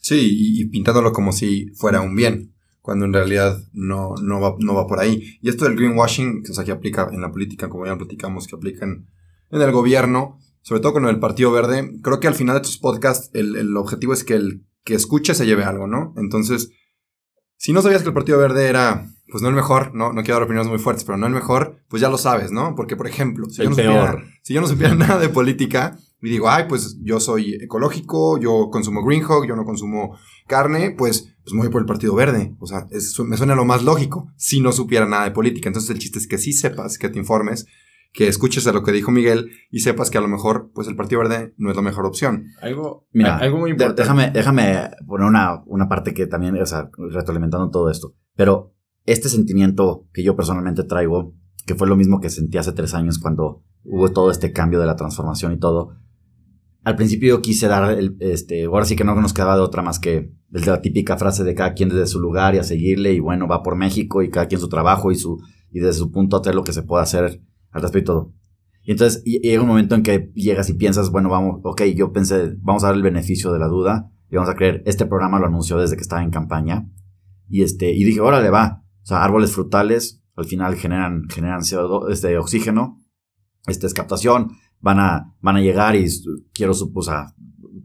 Sí, 0.00 0.58
y, 0.58 0.64
pintándolo 0.66 1.12
como 1.12 1.32
si 1.32 1.68
fuera 1.74 2.00
un 2.00 2.14
bien, 2.16 2.54
cuando 2.80 3.04
en 3.04 3.12
realidad 3.12 3.58
no, 3.72 4.14
no, 4.22 4.40
va, 4.40 4.56
no 4.58 4.74
va 4.74 4.86
por 4.86 5.00
ahí. 5.00 5.38
Y 5.40 5.48
esto 5.48 5.64
del 5.64 5.76
greenwashing, 5.76 6.44
o 6.48 6.52
sea, 6.52 6.64
que 6.64 6.72
aplica 6.72 7.08
en 7.12 7.20
la 7.20 7.30
política, 7.30 7.68
como 7.68 7.86
ya 7.86 7.96
platicamos, 7.96 8.46
que 8.46 8.56
aplican 8.56 9.08
en 9.50 9.60
el 9.62 9.72
gobierno, 9.72 10.38
sobre 10.62 10.80
todo 10.80 10.94
con 10.94 11.06
el 11.06 11.20
Partido 11.20 11.52
Verde, 11.52 11.92
creo 12.02 12.20
que 12.20 12.28
al 12.28 12.34
final 12.34 12.56
de 12.56 12.62
tus 12.62 12.78
podcasts 12.78 13.30
el, 13.34 13.76
objetivo 13.76 14.14
es 14.14 14.24
que 14.24 14.34
el 14.34 14.66
que 14.82 14.94
escuche 14.94 15.34
se 15.34 15.46
lleve 15.46 15.64
algo, 15.64 15.86
¿no? 15.86 16.14
Entonces, 16.16 16.70
si 17.64 17.72
no 17.72 17.80
sabías 17.80 18.02
que 18.02 18.08
el 18.08 18.14
Partido 18.14 18.36
Verde 18.36 18.68
era, 18.68 19.08
pues 19.30 19.42
no 19.42 19.48
el 19.48 19.54
mejor, 19.54 19.94
no, 19.94 20.12
no 20.12 20.22
quiero 20.22 20.34
dar 20.34 20.42
opiniones 20.42 20.68
muy 20.68 20.78
fuertes, 20.78 21.02
pero 21.02 21.16
no 21.16 21.26
el 21.26 21.32
mejor, 21.32 21.78
pues 21.88 22.02
ya 22.02 22.10
lo 22.10 22.18
sabes, 22.18 22.52
¿no? 22.52 22.74
Porque, 22.74 22.94
por 22.94 23.06
ejemplo, 23.06 23.48
si, 23.48 23.62
yo 23.62 23.70
no, 23.70 23.74
Supiera, 23.74 24.22
si 24.42 24.52
yo 24.52 24.60
no 24.60 24.66
supiera 24.66 24.94
nada 24.94 25.18
de 25.18 25.30
política 25.30 25.96
y 26.20 26.28
digo, 26.28 26.50
ay, 26.50 26.64
pues 26.68 26.98
yo 27.00 27.20
soy 27.20 27.54
ecológico, 27.54 28.38
yo 28.38 28.68
consumo 28.70 29.02
Green 29.02 29.24
Hog, 29.24 29.46
yo 29.46 29.56
no 29.56 29.64
consumo 29.64 30.14
carne, 30.46 30.90
pues, 30.90 31.34
pues 31.42 31.54
me 31.54 31.60
voy 31.60 31.70
por 31.70 31.80
el 31.80 31.86
Partido 31.86 32.14
Verde. 32.14 32.54
O 32.60 32.66
sea, 32.66 32.86
me 33.24 33.36
suena 33.38 33.54
lo 33.54 33.64
más 33.64 33.82
lógico 33.82 34.30
si 34.36 34.60
no 34.60 34.70
supiera 34.70 35.06
nada 35.06 35.24
de 35.24 35.30
política. 35.30 35.70
Entonces 35.70 35.88
el 35.88 36.00
chiste 36.00 36.18
es 36.18 36.26
que 36.26 36.36
sí 36.36 36.52
sepas, 36.52 36.98
que 36.98 37.08
te 37.08 37.18
informes 37.18 37.64
que 38.14 38.28
escuches 38.28 38.64
a 38.68 38.72
lo 38.72 38.84
que 38.84 38.92
dijo 38.92 39.10
Miguel 39.10 39.50
y 39.72 39.80
sepas 39.80 40.08
que 40.08 40.18
a 40.18 40.20
lo 40.20 40.28
mejor 40.28 40.70
pues 40.72 40.86
el 40.86 40.94
Partido 40.94 41.20
Verde 41.20 41.52
no 41.58 41.70
es 41.70 41.76
la 41.76 41.82
mejor 41.82 42.06
opción. 42.06 42.46
Algo, 42.62 43.08
Mira, 43.12 43.38
algo 43.38 43.58
muy 43.58 43.72
importante. 43.72 44.02
Déjame, 44.02 44.30
déjame 44.30 44.90
poner 45.04 45.26
una, 45.26 45.64
una 45.66 45.88
parte 45.88 46.14
que 46.14 46.28
también, 46.28 46.56
o 46.56 46.64
sea, 46.64 46.90
retroalimentando 47.10 47.70
todo 47.70 47.90
esto. 47.90 48.14
Pero 48.36 48.72
este 49.04 49.28
sentimiento 49.28 50.06
que 50.12 50.22
yo 50.22 50.36
personalmente 50.36 50.84
traigo, 50.84 51.34
que 51.66 51.74
fue 51.74 51.88
lo 51.88 51.96
mismo 51.96 52.20
que 52.20 52.30
sentí 52.30 52.56
hace 52.56 52.72
tres 52.72 52.94
años 52.94 53.18
cuando 53.18 53.64
hubo 53.82 54.08
todo 54.12 54.30
este 54.30 54.52
cambio 54.52 54.78
de 54.78 54.86
la 54.86 54.94
transformación 54.94 55.52
y 55.52 55.58
todo. 55.58 55.96
Al 56.84 56.94
principio 56.94 57.36
yo 57.36 57.42
quise 57.42 57.66
dar, 57.66 57.98
el, 57.98 58.16
este, 58.20 58.66
ahora 58.66 58.84
sí 58.84 58.94
que 58.94 59.02
no 59.02 59.16
nos 59.16 59.34
quedaba 59.34 59.56
de 59.56 59.62
otra 59.62 59.82
más 59.82 59.98
que 59.98 60.32
la 60.50 60.80
típica 60.80 61.16
frase 61.16 61.42
de 61.42 61.56
cada 61.56 61.74
quien 61.74 61.88
desde 61.88 62.06
su 62.06 62.20
lugar 62.20 62.54
y 62.54 62.58
a 62.58 62.62
seguirle 62.62 63.12
y 63.12 63.18
bueno, 63.18 63.48
va 63.48 63.64
por 63.64 63.74
México 63.74 64.22
y 64.22 64.30
cada 64.30 64.46
quien 64.46 64.60
su 64.60 64.68
trabajo 64.68 65.10
y 65.10 65.16
su, 65.16 65.40
y 65.72 65.80
desde 65.80 65.98
su 65.98 66.12
punto 66.12 66.36
a 66.36 66.40
hacer 66.40 66.54
lo 66.54 66.62
que 66.62 66.72
se 66.72 66.84
pueda 66.84 67.02
hacer 67.02 67.42
al 67.74 67.82
respecto. 67.82 68.32
Y 68.82 68.92
entonces 68.92 69.22
llega 69.24 69.62
un 69.62 69.68
momento 69.68 69.94
en 69.94 70.02
que 70.02 70.30
llegas 70.34 70.70
y 70.70 70.74
piensas, 70.74 71.10
bueno, 71.10 71.28
vamos, 71.28 71.60
ok, 71.64 71.82
yo 71.94 72.12
pensé, 72.12 72.54
vamos 72.60 72.84
a 72.84 72.88
dar 72.88 72.96
el 72.96 73.02
beneficio 73.02 73.52
de 73.52 73.58
la 73.58 73.66
duda 73.66 74.10
y 74.30 74.36
vamos 74.36 74.50
a 74.50 74.54
creer, 74.54 74.82
este 74.86 75.06
programa 75.06 75.38
lo 75.38 75.46
anunció 75.46 75.76
desde 75.78 75.96
que 75.96 76.02
estaba 76.02 76.22
en 76.22 76.30
campaña. 76.30 76.88
Y 77.48 77.62
este, 77.62 77.92
y 77.92 78.04
dije, 78.04 78.20
órale, 78.20 78.50
va. 78.50 78.82
O 79.02 79.06
sea, 79.06 79.22
árboles 79.22 79.52
frutales 79.52 80.22
al 80.36 80.46
final 80.46 80.76
generan, 80.76 81.24
generan 81.28 81.60
CO2, 81.60 82.10
este, 82.10 82.36
oxígeno, 82.38 83.00
este 83.66 83.86
es 83.86 83.94
captación, 83.94 84.52
van 84.80 84.98
a, 84.98 85.34
van 85.40 85.56
a 85.56 85.60
llegar 85.60 85.96
y 85.96 86.06
quiero, 86.52 86.74
sea, 86.74 87.34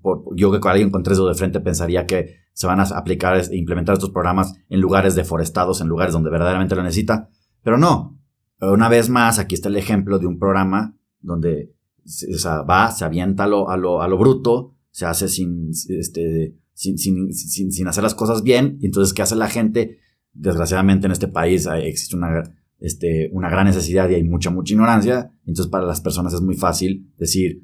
por, 0.02 0.24
yo 0.36 0.52
que 0.52 0.60
con 0.60 0.72
alguien 0.72 0.92
con 0.92 1.04
tres 1.04 1.18
de 1.18 1.34
frente 1.36 1.60
pensaría 1.60 2.06
que 2.06 2.36
se 2.54 2.68
van 2.68 2.80
a 2.80 2.84
aplicar 2.84 3.38
e 3.38 3.58
implementar 3.58 3.94
estos 3.94 4.10
programas 4.10 4.54
en 4.68 4.82
lugares 4.82 5.16
deforestados, 5.16 5.80
en 5.80 5.88
lugares 5.88 6.14
donde 6.14 6.30
verdaderamente 6.30 6.76
lo 6.76 6.84
necesita. 6.84 7.30
Pero 7.64 7.78
no, 7.78 8.19
una 8.62 8.90
vez 8.90 9.10
más, 9.10 9.40
aquí 9.40 9.56
está 9.56 9.70
el 9.70 9.78
ejemplo 9.78 10.20
de 10.20 10.28
un 10.28 10.38
programa 10.38 10.98
donde 11.22 11.74
o 12.06 12.66
va, 12.66 12.92
se 12.92 13.06
avienta 13.06 13.44
a 13.44 13.48
lo, 13.48 13.70
a 13.70 13.78
lo, 13.78 14.02
a 14.02 14.08
lo 14.08 14.18
bruto, 14.18 14.76
se 14.92 15.06
hace 15.06 15.28
sin, 15.28 15.70
este, 15.70 16.56
sin, 16.74 16.98
sin, 16.98 17.32
sin, 17.34 17.88
hacer 17.88 18.04
las 18.04 18.16
cosas 18.16 18.44
bien, 18.44 18.78
y 18.82 18.88
entonces, 18.88 19.14
¿qué 19.14 19.22
hace 19.22 19.36
la 19.36 19.48
gente? 19.48 20.00
Desgraciadamente 20.34 21.06
en 21.06 21.12
este 21.12 21.28
país 21.28 21.68
existe 21.84 22.16
una, 22.16 22.44
este, 22.80 23.30
una 23.32 23.50
gran 23.50 23.66
necesidad 23.66 24.10
y 24.10 24.16
hay 24.16 24.24
mucha, 24.24 24.50
mucha 24.50 24.74
ignorancia, 24.74 25.32
entonces 25.46 25.70
para 25.70 25.86
las 25.86 26.02
personas 26.02 26.34
es 26.34 26.42
muy 26.42 26.56
fácil 26.56 27.12
decir, 27.18 27.64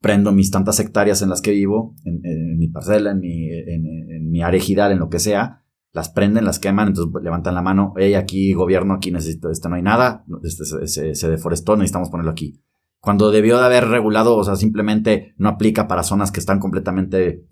prendo 0.00 0.32
mis 0.32 0.50
tantas 0.50 0.78
hectáreas 0.80 1.22
en 1.22 1.30
las 1.30 1.40
que 1.40 1.52
vivo, 1.52 1.94
en, 2.04 2.58
mi 2.58 2.68
parcela, 2.68 3.12
en 3.12 3.20
mi, 3.20 3.50
en, 3.50 3.86
en 4.10 4.30
mi 4.30 4.42
área 4.42 4.90
en 4.90 4.98
lo 4.98 5.08
que 5.08 5.18
sea, 5.18 5.62
las 5.96 6.10
prenden, 6.10 6.44
las 6.44 6.58
queman, 6.58 6.88
entonces 6.88 7.10
levantan 7.22 7.54
la 7.54 7.62
mano, 7.62 7.94
hey, 7.96 8.12
aquí 8.16 8.52
gobierno, 8.52 8.92
aquí 8.92 9.10
necesito, 9.10 9.50
este 9.50 9.70
no 9.70 9.76
hay 9.76 9.82
nada, 9.82 10.26
este 10.42 10.66
se, 10.86 11.14
se, 11.14 11.30
deforestó, 11.30 11.74
necesitamos 11.74 12.10
ponerlo 12.10 12.30
aquí. 12.30 12.62
Cuando 13.00 13.30
debió 13.30 13.58
de 13.58 13.64
haber 13.64 13.88
regulado, 13.88 14.36
o 14.36 14.44
sea, 14.44 14.56
simplemente 14.56 15.32
no 15.38 15.48
aplica 15.48 15.88
para 15.88 16.02
zonas 16.02 16.32
que 16.32 16.40
están 16.40 16.58
completamente 16.58 17.46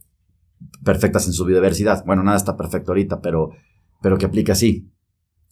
perfectas 0.84 1.26
en 1.26 1.32
su 1.32 1.46
biodiversidad. 1.46 2.04
Bueno, 2.04 2.22
nada 2.22 2.36
está 2.36 2.54
perfecto 2.54 2.92
ahorita, 2.92 3.22
pero, 3.22 3.48
pero 4.02 4.18
que 4.18 4.26
aplica 4.26 4.52
así. 4.52 4.92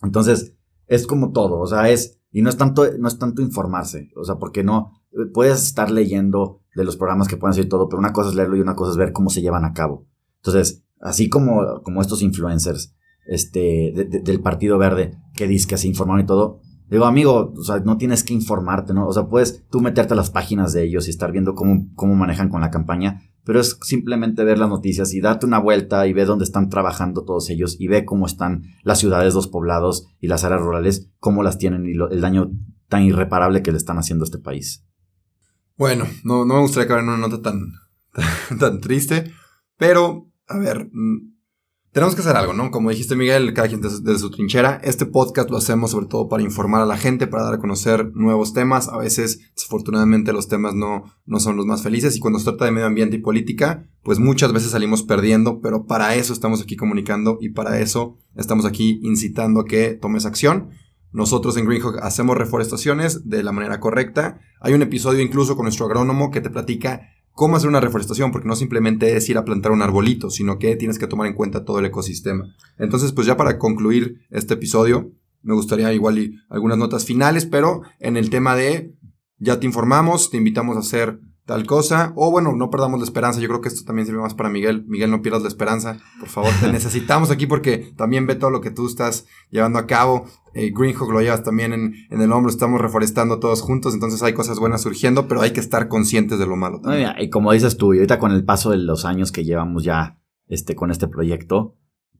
Entonces, 0.03 0.55
es 0.87 1.07
como 1.07 1.33
todo, 1.33 1.61
o 1.61 1.67
sea, 1.67 1.89
es, 1.89 2.21
y 2.31 2.43
no 2.43 2.51
es 2.51 2.59
tanto, 2.59 2.85
no 2.99 3.09
es 3.09 3.19
tanto 3.19 3.41
informarse, 3.41 4.11
o 4.17 4.25
sea, 4.25 4.35
porque 4.35 4.63
no, 4.63 5.01
puedes 5.33 5.63
estar 5.63 5.91
leyendo 5.91 6.61
de 6.75 6.85
los 6.85 6.99
programas 6.99 7.27
que 7.27 7.39
pueden 7.39 7.55
ser 7.55 7.71
todo, 7.71 7.89
pero 7.89 8.01
una 8.01 8.13
cosa 8.13 8.29
es 8.29 8.35
leerlo 8.35 8.57
y 8.57 8.61
una 8.61 8.75
cosa 8.75 8.91
es 8.91 8.99
ver 8.99 9.13
cómo 9.13 9.31
se 9.31 9.41
llevan 9.41 9.65
a 9.65 9.73
cabo. 9.73 10.07
Entonces, 10.43 10.85
así 11.03 11.29
como, 11.29 11.83
como 11.83 12.01
estos 12.01 12.23
influencers 12.23 12.95
este, 13.27 13.93
del 14.23 14.41
Partido 14.41 14.79
Verde 14.79 15.19
que 15.35 15.47
dicen 15.47 15.69
que 15.69 15.77
se 15.77 15.89
informaron 15.89 16.23
y 16.23 16.27
todo. 16.27 16.61
Digo, 16.89 17.07
amigo, 17.07 17.55
no 17.85 17.97
tienes 17.97 18.23
que 18.23 18.35
informarte, 18.35 18.93
¿no? 18.93 19.07
O 19.07 19.13
sea, 19.13 19.27
puedes 19.27 19.67
tú 19.71 19.81
meterte 19.81 20.13
a 20.13 20.17
las 20.17 20.31
páginas 20.31 20.73
de 20.73 20.85
ellos 20.85 21.07
y 21.07 21.11
estar 21.11 21.33
viendo 21.33 21.55
cómo, 21.55 21.89
cómo 21.95 22.15
manejan 22.15 22.51
con 22.51 22.61
la 22.61 22.71
campaña, 22.71 23.23
pero 23.45 23.61
es 23.61 23.79
simplemente 23.81 24.45
ver 24.45 24.59
las 24.59 24.69
noticias 24.69 25.15
y 25.15 25.21
date 25.21 25.47
una 25.47 25.59
vuelta 25.59 26.07
y 26.07 26.13
ve 26.13 26.27
dónde 26.27 26.45
están 26.45 26.69
trabajando 26.69 27.25
todos 27.25 27.49
ellos 27.49 27.77
y 27.81 27.89
ve 27.89 28.05
cómo 28.05 28.27
están 28.27 28.65
las 28.83 28.99
ciudades, 28.99 29.35
los 29.35 29.49
poblados 29.49 30.07
y 30.21 30.29
las 30.29 30.45
áreas 30.45 30.61
rurales, 30.61 31.11
cómo 31.19 31.43
las 31.43 31.57
tienen 31.57 31.87
y 31.87 31.93
el 31.93 32.21
daño 32.21 32.51
tan 32.89 33.03
irreparable 33.05 33.63
que 33.63 33.73
le 33.73 33.79
están 33.79 33.97
haciendo 33.97 34.25
a 34.25 34.27
este 34.27 34.39
país. 34.39 34.85
Bueno, 35.79 36.05
no, 36.25 36.45
no 36.45 36.55
me 36.55 36.61
gustaría 36.61 36.85
acabar 36.85 37.03
en 37.05 37.09
una 37.09 37.27
nota 37.27 37.41
tan, 37.41 37.73
tan 38.59 38.81
triste, 38.81 39.33
pero 39.79 40.32
a 40.49 40.59
ver, 40.59 40.89
mm, 40.93 41.33
tenemos 41.93 42.15
que 42.15 42.23
hacer 42.23 42.37
algo, 42.37 42.55
¿no? 42.55 42.71
Como 42.71 42.89
dijiste 42.89 43.17
Miguel, 43.17 43.53
cada 43.53 43.69
quien 43.69 43.83
desde, 43.83 44.19
su 44.19 44.31
trinchera. 44.31 44.81
Este 44.83 45.05
podcast 45.05 45.51
lo 45.51 45.59
hacemos 45.59 45.91
sobre 45.91 46.07
todo 46.07 46.27
para 46.27 46.43
informar 46.43 46.81
a 46.81 46.87
la 46.87 46.97
gente, 46.97 47.27
para 47.27 47.43
dar 47.43 47.55
a 47.55 47.59
conocer 47.59 48.13
nuevos 48.15 48.55
temas. 48.55 48.89
A 48.89 48.97
veces, 48.97 49.53
desafortunadamente, 49.55 50.33
los 50.33 50.49
temas 50.49 50.75
no, 50.75 51.05
no 51.27 51.39
son 51.39 51.59
los 51.59 51.67
más 51.67 51.83
felices 51.83 52.17
y 52.17 52.21
cuando 52.21 52.39
se 52.39 52.47
trata 52.47 52.65
de 52.65 52.71
medio 52.71 52.87
ambiente 52.87 53.17
y 53.17 53.21
política, 53.21 53.91
pues 54.03 54.19
muchas 54.19 54.55
veces 54.55 54.71
salimos 54.71 55.03
perdiendo, 55.03 55.61
pero 55.61 55.85
para 55.85 56.15
eso 56.15 56.33
estamos 56.33 56.63
aquí 56.63 56.77
comunicando 56.77 57.37
y 57.43 57.51
para 57.51 57.79
eso 57.79 58.17
estamos 58.37 58.65
aquí 58.65 58.99
incitando 59.03 59.61
a 59.61 59.65
que 59.67 59.91
tomes 59.93 60.25
acción. 60.25 60.71
Nosotros 61.13 61.59
en 61.59 61.67
Greenhawk 61.67 61.99
hacemos 62.03 62.39
reforestaciones 62.39 63.29
de 63.29 63.43
la 63.43 63.53
manera 63.53 63.81
correcta. 63.81 64.41
Hay 64.63 64.73
un 64.73 64.81
episodio 64.81 65.21
incluso 65.21 65.57
con 65.57 65.65
nuestro 65.65 65.85
agrónomo 65.85 66.31
que 66.31 66.41
te 66.41 66.49
platica 66.49 67.03
cómo 67.33 67.57
hacer 67.57 67.69
una 67.69 67.81
reforestación, 67.81 68.31
porque 68.31 68.49
no 68.49 68.57
simplemente 68.57 69.17
es 69.17 69.29
ir 69.29 69.39
a 69.39 69.45
plantar 69.45 69.73
un 69.73 69.83
arbolito, 69.83 70.31
sino 70.31 70.59
que 70.59 70.77
tienes 70.77 70.99
que 70.99 71.07
tomar 71.07 71.27
en 71.27 71.35
cuenta 71.35 71.65
todo 71.65 71.79
el 71.79 71.87
ecosistema. 71.87 72.55
Entonces, 72.79 73.13
pues 73.13 73.27
ya 73.27 73.37
para 73.37 73.59
concluir 73.59 74.21
este 74.31 74.55
episodio, 74.55 75.13
me 75.43 75.55
gustaría 75.55 75.93
igual 75.93 76.19
y 76.19 76.39
algunas 76.49 76.79
notas 76.79 77.05
finales, 77.05 77.47
pero 77.47 77.83
en 77.99 78.17
el 78.17 78.31
tema 78.31 78.55
de 78.55 78.95
ya 79.39 79.59
te 79.59 79.67
informamos, 79.67 80.31
te 80.31 80.37
invitamos 80.37 80.77
a 80.77 80.81
hacer 80.81 81.21
tal 81.47 81.67
cosa. 81.67 82.13
O 82.17 82.31
bueno, 82.31 82.53
no 82.55 82.71
perdamos 82.71 83.01
la 83.01 83.05
esperanza. 83.05 83.41
Yo 83.41 83.49
creo 83.49 83.61
que 83.61 83.69
esto 83.69 83.85
también 83.85 84.07
sirve 84.07 84.21
más 84.21 84.35
para 84.35 84.49
Miguel. 84.49 84.85
Miguel, 84.87 85.11
no 85.11 85.23
pierdas 85.23 85.43
la 85.43 85.49
esperanza. 85.49 85.99
Por 86.21 86.29
favor, 86.29 86.51
te 86.61 86.69
necesitamos 86.73 87.31
aquí 87.31 87.47
porque 87.47 87.93
también 87.97 88.27
ve 88.27 88.35
todo 88.35 88.51
lo 88.51 88.61
que 88.61 88.71
tú 88.71 88.87
estás 88.87 89.27
llevando 89.51 89.79
a 89.79 89.87
cabo. 89.87 90.27
Eh, 90.55 90.73
Greenhawk 90.75 91.11
lo 91.11 91.21
llevas 91.21 91.43
también 91.43 91.73
en, 91.73 91.95
en, 92.11 92.21
el 92.21 92.33
hombro. 92.33 92.51
Estamos 92.51 92.81
reforestando 92.81 93.39
todos 93.39 93.63
juntos. 93.63 93.95
Entonces 93.95 94.23
hay 94.23 94.35
cosas 94.35 94.59
buenas 94.59 94.83
surgiendo, 94.83 95.29
pero 95.29 95.41
hay 95.41 95.53
que 95.53 95.61
estar 95.61 95.89
conscientes 95.89 96.39
de 96.39 96.47
lo 96.47 96.57
malo 96.57 96.81
también. 96.81 97.11
y 97.19 97.31
como 97.31 97.53
dices 97.53 97.77
tú, 97.77 97.95
y 97.95 97.99
ahorita 97.99 98.19
con 98.19 98.33
el 98.33 98.45
paso 98.45 98.71
de 98.71 98.79
los 98.79 99.05
años 99.05 99.33
que 99.33 99.45
llevamos 99.45 99.85
ya 99.85 100.19
este, 100.49 100.75
con 100.75 100.91
este 100.91 101.09
proyecto, 101.09 101.77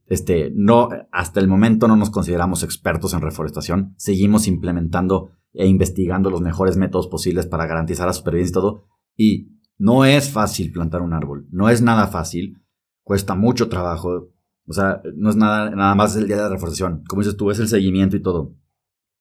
este, 0.07 0.51
no, 0.53 0.89
hasta 1.11 1.39
el 1.39 1.47
momento 1.47 1.87
no 1.87 1.95
nos 1.95 2.09
consideramos 2.09 2.63
expertos 2.63 3.13
en 3.13 3.21
reforestación. 3.21 3.93
Seguimos 3.97 4.47
implementando 4.47 5.31
e 5.53 5.67
investigando 5.67 6.29
los 6.29 6.41
mejores 6.41 6.77
métodos 6.77 7.07
posibles 7.07 7.45
para 7.45 7.67
garantizar 7.67 8.07
la 8.07 8.13
supervivencia 8.13 8.51
y 8.51 8.53
todo. 8.53 8.87
Y 9.15 9.59
no 9.77 10.05
es 10.05 10.29
fácil 10.29 10.71
plantar 10.71 11.01
un 11.01 11.13
árbol, 11.13 11.47
no 11.51 11.69
es 11.69 11.81
nada 11.81 12.07
fácil, 12.07 12.61
cuesta 13.03 13.35
mucho 13.35 13.69
trabajo, 13.69 14.29
o 14.65 14.73
sea, 14.73 15.01
no 15.15 15.29
es 15.29 15.35
nada, 15.35 15.69
nada 15.71 15.95
más 15.95 16.15
el 16.15 16.27
día 16.27 16.37
de 16.37 16.43
la 16.43 16.49
reforestación, 16.49 17.03
como 17.07 17.21
dices 17.21 17.37
tú, 17.37 17.51
es 17.51 17.59
el 17.59 17.67
seguimiento 17.67 18.15
y 18.15 18.21
todo. 18.21 18.55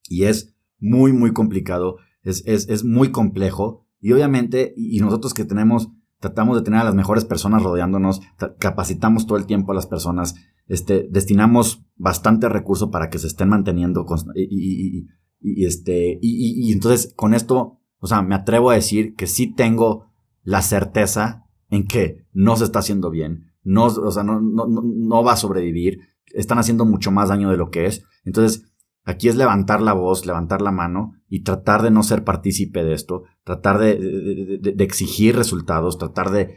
Y 0.08 0.24
es 0.24 0.54
muy, 0.78 1.12
muy 1.12 1.32
complicado, 1.32 1.96
es, 2.22 2.42
es, 2.46 2.68
es 2.68 2.84
muy 2.84 3.10
complejo, 3.10 3.86
y 4.00 4.12
obviamente, 4.12 4.74
y 4.76 4.98
nosotros 5.00 5.34
que 5.34 5.44
tenemos, 5.44 5.90
tratamos 6.18 6.56
de 6.56 6.62
tener 6.62 6.80
a 6.80 6.84
las 6.84 6.94
mejores 6.94 7.24
personas 7.24 7.62
rodeándonos, 7.62 8.20
capacitamos 8.58 9.26
todo 9.26 9.38
el 9.38 9.46
tiempo 9.46 9.72
a 9.72 9.74
las 9.74 9.86
personas, 9.86 10.34
este, 10.68 11.08
destinamos 11.10 11.84
bastante 11.96 12.48
recurso 12.48 12.90
para 12.90 13.10
que 13.10 13.18
se 13.18 13.26
estén 13.26 13.48
manteniendo 13.48 14.06
y, 14.34 14.42
y, 14.42 15.06
y, 15.40 15.66
este, 15.66 16.18
y, 16.22 16.72
entonces 16.72 17.12
con 17.16 17.34
esto 17.34 17.81
o 18.02 18.08
sea, 18.08 18.20
me 18.20 18.34
atrevo 18.34 18.70
a 18.70 18.74
decir 18.74 19.14
que 19.14 19.28
sí 19.28 19.54
tengo 19.54 20.06
la 20.42 20.60
certeza 20.60 21.46
en 21.70 21.86
que 21.86 22.26
no 22.32 22.56
se 22.56 22.64
está 22.64 22.80
haciendo 22.80 23.10
bien, 23.10 23.52
no, 23.62 23.86
o 23.86 24.10
sea, 24.10 24.24
no, 24.24 24.40
no, 24.40 24.66
no 24.66 25.22
va 25.22 25.34
a 25.34 25.36
sobrevivir, 25.36 26.00
están 26.34 26.58
haciendo 26.58 26.84
mucho 26.84 27.12
más 27.12 27.28
daño 27.28 27.48
de 27.48 27.56
lo 27.56 27.70
que 27.70 27.86
es. 27.86 28.02
Entonces, 28.24 28.64
aquí 29.04 29.28
es 29.28 29.36
levantar 29.36 29.80
la 29.80 29.92
voz, 29.92 30.26
levantar 30.26 30.62
la 30.62 30.72
mano 30.72 31.12
y 31.28 31.44
tratar 31.44 31.82
de 31.82 31.92
no 31.92 32.02
ser 32.02 32.24
partícipe 32.24 32.82
de 32.82 32.94
esto, 32.94 33.22
tratar 33.44 33.78
de, 33.78 34.58
de, 34.60 34.84
exigir 34.84 35.36
resultados, 35.36 35.96
tratar 35.96 36.32
de, 36.32 36.56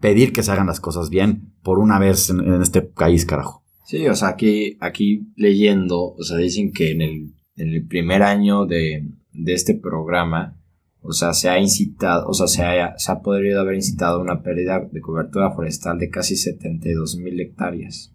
pedir 0.00 0.32
que 0.32 0.42
se 0.42 0.50
hagan 0.50 0.66
las 0.66 0.80
cosas 0.80 1.08
bien 1.08 1.54
por 1.62 1.78
una 1.78 2.00
vez 2.00 2.30
en, 2.30 2.40
en, 2.40 2.62
este 2.62 2.82
país, 2.82 3.24
carajo. 3.24 3.62
Sí, 3.84 4.08
o 4.08 4.14
sea, 4.16 4.28
aquí, 4.28 4.76
aquí 4.80 5.28
leyendo, 5.36 6.14
o 6.14 6.22
sea, 6.24 6.36
dicen 6.36 6.72
que 6.72 6.90
en 6.90 7.02
el, 7.02 7.34
en 7.54 7.68
el 7.68 7.86
primer 7.86 8.24
año 8.24 8.66
de, 8.66 9.06
de 9.38 9.54
este 9.54 9.74
programa, 9.74 10.56
o 11.00 11.12
sea, 11.12 11.32
se 11.32 11.48
ha 11.48 11.58
incitado, 11.58 12.28
o 12.28 12.34
sea, 12.34 12.48
se 12.48 12.64
ha, 12.64 12.98
se 12.98 13.12
ha 13.12 13.20
podido 13.20 13.60
haber 13.60 13.76
incitado 13.76 14.20
una 14.20 14.42
pérdida 14.42 14.80
de 14.80 15.00
cobertura 15.00 15.52
forestal 15.52 15.98
de 15.98 16.10
casi 16.10 16.36
72 16.36 17.16
mil 17.16 17.40
hectáreas. 17.40 18.12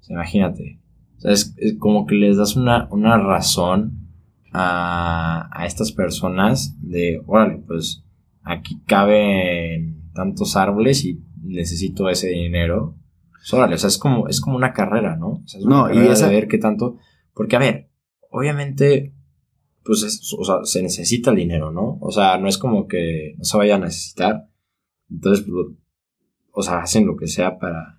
O 0.00 0.02
sea, 0.02 0.14
imagínate. 0.14 0.80
O 1.16 1.20
sea, 1.20 1.32
es, 1.32 1.54
como 1.78 2.06
que 2.06 2.16
les 2.16 2.36
das 2.36 2.56
una, 2.56 2.88
una 2.90 3.18
razón 3.18 4.08
a, 4.52 5.48
a 5.52 5.66
estas 5.66 5.92
personas 5.92 6.76
de, 6.80 7.22
órale, 7.26 7.62
pues 7.66 8.04
aquí 8.42 8.80
caben 8.86 10.10
tantos 10.12 10.56
árboles 10.56 11.04
y 11.04 11.22
necesito 11.42 12.08
ese 12.08 12.28
dinero. 12.28 12.96
Pues, 13.30 13.52
órale, 13.54 13.76
o 13.76 13.78
sea, 13.78 13.88
es 13.88 13.98
como, 13.98 14.28
es 14.28 14.40
como 14.40 14.56
una 14.56 14.72
carrera, 14.72 15.16
¿no? 15.16 15.28
O 15.28 15.42
sea, 15.46 15.60
es 15.60 15.66
una 15.66 15.88
no, 15.88 15.94
y 15.94 16.08
es 16.08 16.18
saber 16.18 16.48
qué 16.48 16.58
tanto. 16.58 16.98
Porque, 17.32 17.56
a 17.56 17.60
ver, 17.60 17.90
obviamente 18.30 19.14
pues 19.88 20.34
o 20.38 20.44
sea, 20.44 20.56
se 20.64 20.82
necesita 20.82 21.30
el 21.30 21.36
dinero, 21.36 21.72
¿no? 21.72 21.96
O 22.02 22.12
sea, 22.12 22.36
no 22.36 22.46
es 22.46 22.58
como 22.58 22.86
que 22.86 23.34
no 23.38 23.44
se 23.44 23.56
vaya 23.56 23.76
a 23.76 23.78
necesitar. 23.78 24.50
Entonces, 25.10 25.46
pues, 25.48 25.66
o 26.52 26.62
sea, 26.62 26.80
hacen 26.80 27.06
lo 27.06 27.16
que 27.16 27.26
sea 27.26 27.58
para... 27.58 27.98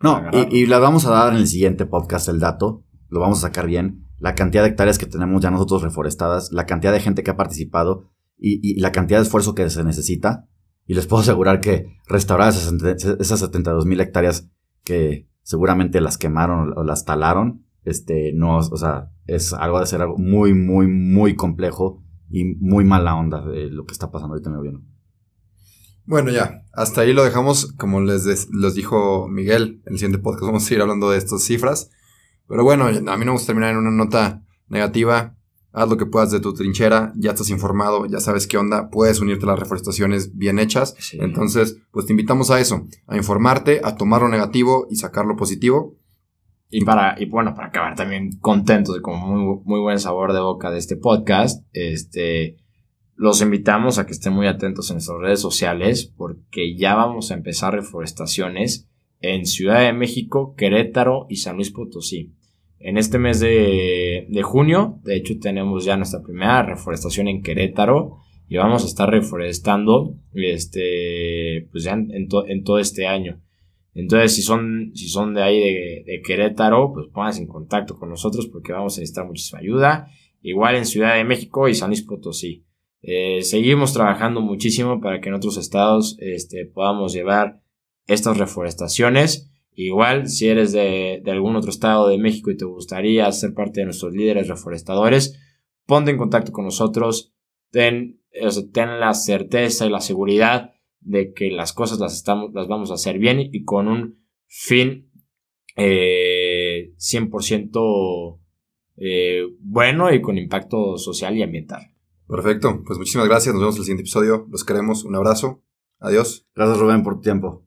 No, 0.00 0.20
y, 0.32 0.62
y 0.62 0.66
la 0.66 0.80
vamos 0.80 1.06
a 1.06 1.10
dar 1.10 1.32
en 1.32 1.38
el 1.38 1.46
siguiente 1.46 1.86
podcast 1.86 2.28
el 2.28 2.40
dato, 2.40 2.82
lo 3.10 3.20
vamos 3.20 3.38
a 3.38 3.42
sacar 3.42 3.68
bien, 3.68 4.08
la 4.18 4.34
cantidad 4.34 4.64
de 4.64 4.70
hectáreas 4.70 4.98
que 4.98 5.06
tenemos 5.06 5.40
ya 5.40 5.52
nosotros 5.52 5.82
reforestadas, 5.82 6.50
la 6.50 6.66
cantidad 6.66 6.92
de 6.92 6.98
gente 6.98 7.22
que 7.22 7.30
ha 7.30 7.36
participado 7.36 8.10
y, 8.36 8.80
la 8.80 8.90
cantidad 8.90 9.20
de 9.20 9.24
esfuerzo 9.24 9.54
que 9.54 9.70
se 9.70 9.84
necesita. 9.84 10.48
Y 10.84 10.94
les 10.94 11.06
puedo 11.06 11.22
asegurar 11.22 11.60
que 11.60 11.86
restaurar 12.08 12.48
esas, 12.48 12.74
esas 13.20 13.38
72 13.38 13.86
mil 13.86 14.00
hectáreas 14.00 14.50
que 14.82 15.28
seguramente 15.42 16.00
las 16.00 16.18
quemaron 16.18 16.76
o 16.76 16.82
las 16.82 17.04
talaron, 17.04 17.64
este, 17.84 18.32
no, 18.34 18.58
o 18.58 18.76
sea, 18.76 19.12
es 19.26 19.52
algo 19.52 19.80
de 19.80 19.86
ser 19.86 20.02
algo 20.02 20.16
muy, 20.18 20.54
muy, 20.54 20.86
muy 20.86 21.34
complejo 21.34 22.02
y 22.30 22.44
muy 22.44 22.84
mala 22.84 23.14
onda 23.14 23.46
de 23.46 23.70
lo 23.70 23.84
que 23.84 23.92
está 23.92 24.10
pasando 24.10 24.34
ahorita 24.34 24.50
en 24.50 24.54
el 24.54 24.58
gobierno. 24.58 24.82
Bueno, 26.06 26.30
ya, 26.30 26.62
hasta 26.72 27.00
ahí 27.00 27.12
lo 27.12 27.24
dejamos. 27.24 27.72
Como 27.78 28.00
les, 28.02 28.48
dijo 28.74 29.26
Miguel, 29.28 29.82
en 29.86 29.94
el 29.94 29.98
siguiente 29.98 30.18
podcast 30.18 30.46
vamos 30.46 30.70
a 30.70 30.74
ir 30.74 30.80
hablando 30.80 31.10
de 31.10 31.18
estas 31.18 31.42
cifras. 31.42 31.90
Pero 32.46 32.62
bueno, 32.62 32.86
a 32.86 32.90
mí 32.90 33.00
no 33.00 33.16
me 33.16 33.30
gusta 33.30 33.48
terminar 33.48 33.70
en 33.70 33.78
una 33.78 33.90
nota 33.90 34.42
negativa. 34.68 35.36
Haz 35.72 35.88
lo 35.88 35.96
que 35.96 36.06
puedas 36.06 36.30
de 36.30 36.38
tu 36.38 36.54
trinchera, 36.54 37.12
ya 37.16 37.32
estás 37.32 37.50
informado, 37.50 38.06
ya 38.06 38.20
sabes 38.20 38.46
qué 38.46 38.56
onda, 38.56 38.90
puedes 38.90 39.18
unirte 39.18 39.44
a 39.44 39.48
las 39.48 39.58
reforestaciones 39.58 40.36
bien 40.36 40.60
hechas. 40.60 40.94
Entonces, 41.14 41.78
pues 41.90 42.06
te 42.06 42.12
invitamos 42.12 42.52
a 42.52 42.60
eso, 42.60 42.86
a 43.08 43.16
informarte, 43.16 43.80
a 43.82 43.96
tomar 43.96 44.22
lo 44.22 44.28
negativo 44.28 44.86
y 44.88 44.96
sacar 44.96 45.24
lo 45.26 45.34
positivo. 45.34 45.96
Y 46.76 46.80
para, 46.84 47.14
y 47.16 47.26
bueno, 47.26 47.54
para 47.54 47.68
acabar 47.68 47.94
también 47.94 48.32
contentos 48.40 48.98
y 48.98 49.00
con 49.00 49.20
muy, 49.20 49.60
muy 49.64 49.78
buen 49.78 50.00
sabor 50.00 50.32
de 50.32 50.40
boca 50.40 50.72
de 50.72 50.78
este 50.78 50.96
podcast, 50.96 51.64
este, 51.72 52.56
los 53.14 53.40
invitamos 53.42 54.00
a 54.00 54.06
que 54.06 54.10
estén 54.10 54.32
muy 54.32 54.48
atentos 54.48 54.90
en 54.90 54.96
nuestras 54.96 55.20
redes 55.20 55.40
sociales 55.40 56.12
porque 56.16 56.74
ya 56.74 56.96
vamos 56.96 57.30
a 57.30 57.34
empezar 57.34 57.74
reforestaciones 57.74 58.88
en 59.20 59.46
Ciudad 59.46 59.82
de 59.82 59.92
México, 59.92 60.56
Querétaro 60.56 61.26
y 61.28 61.36
San 61.36 61.54
Luis 61.54 61.70
Potosí. 61.70 62.34
En 62.80 62.98
este 62.98 63.20
mes 63.20 63.38
de, 63.38 64.26
de 64.28 64.42
junio, 64.42 64.98
de 65.04 65.14
hecho, 65.14 65.34
tenemos 65.40 65.84
ya 65.84 65.96
nuestra 65.96 66.22
primera 66.22 66.64
reforestación 66.64 67.28
en 67.28 67.42
Querétaro 67.42 68.16
y 68.48 68.56
vamos 68.56 68.82
a 68.82 68.88
estar 68.88 69.08
reforestando 69.08 70.16
este, 70.32 71.68
pues 71.70 71.84
ya 71.84 71.92
en, 71.92 72.10
en 72.10 72.64
todo 72.64 72.78
este 72.80 73.06
año. 73.06 73.40
Entonces, 73.94 74.34
si 74.34 74.42
son, 74.42 74.90
si 74.94 75.08
son 75.08 75.34
de 75.34 75.42
ahí 75.42 75.60
de, 75.60 76.20
Querétaro, 76.26 76.92
pues 76.92 77.06
pónganse 77.12 77.40
en 77.40 77.46
contacto 77.46 77.96
con 77.96 78.08
nosotros 78.10 78.48
porque 78.48 78.72
vamos 78.72 78.98
a 78.98 79.00
necesitar 79.00 79.24
muchísima 79.24 79.60
ayuda. 79.60 80.08
Igual 80.42 80.76
en 80.76 80.84
Ciudad 80.84 81.14
de 81.14 81.24
México 81.24 81.68
y 81.68 81.74
San 81.74 81.90
Luis 81.90 82.02
Potosí. 82.02 82.64
Eh, 83.02 83.42
seguimos 83.42 83.92
trabajando 83.92 84.40
muchísimo 84.40 85.00
para 85.00 85.20
que 85.20 85.28
en 85.28 85.34
otros 85.34 85.56
estados 85.58 86.16
este, 86.20 86.66
podamos 86.66 87.12
llevar 87.12 87.60
estas 88.06 88.36
reforestaciones. 88.36 89.50
Igual, 89.76 90.28
si 90.28 90.48
eres 90.48 90.72
de, 90.72 91.22
algún 91.26 91.56
otro 91.56 91.70
estado 91.70 92.08
de 92.08 92.18
México 92.18 92.50
y 92.50 92.56
te 92.56 92.64
gustaría 92.64 93.30
ser 93.32 93.54
parte 93.54 93.80
de 93.80 93.86
nuestros 93.86 94.12
líderes 94.12 94.48
reforestadores, 94.48 95.38
ponte 95.86 96.10
en 96.10 96.18
contacto 96.18 96.52
con 96.52 96.64
nosotros. 96.64 97.32
Ten, 97.70 98.20
ten 98.72 99.00
la 99.00 99.14
certeza 99.14 99.86
y 99.86 99.90
la 99.90 100.00
seguridad 100.00 100.73
de 101.04 101.32
que 101.32 101.50
las 101.50 101.72
cosas 101.72 101.98
las, 101.98 102.14
estamos, 102.14 102.52
las 102.54 102.66
vamos 102.66 102.90
a 102.90 102.94
hacer 102.94 103.18
bien 103.18 103.40
y 103.40 103.64
con 103.64 103.88
un 103.88 104.18
fin 104.46 105.10
eh, 105.76 106.94
100% 106.98 108.40
eh, 108.96 109.42
bueno 109.60 110.12
y 110.12 110.20
con 110.20 110.38
impacto 110.38 110.96
social 110.96 111.36
y 111.36 111.42
ambiental. 111.42 111.92
Perfecto, 112.26 112.82
pues 112.86 112.98
muchísimas 112.98 113.28
gracias, 113.28 113.54
nos 113.54 113.62
vemos 113.62 113.76
en 113.76 113.80
el 113.80 113.84
siguiente 113.84 114.02
episodio, 114.02 114.46
los 114.50 114.64
queremos, 114.64 115.04
un 115.04 115.14
abrazo, 115.14 115.62
adiós. 115.98 116.46
Gracias 116.54 116.78
Rubén 116.78 117.02
por 117.02 117.16
tu 117.16 117.20
tiempo. 117.20 117.66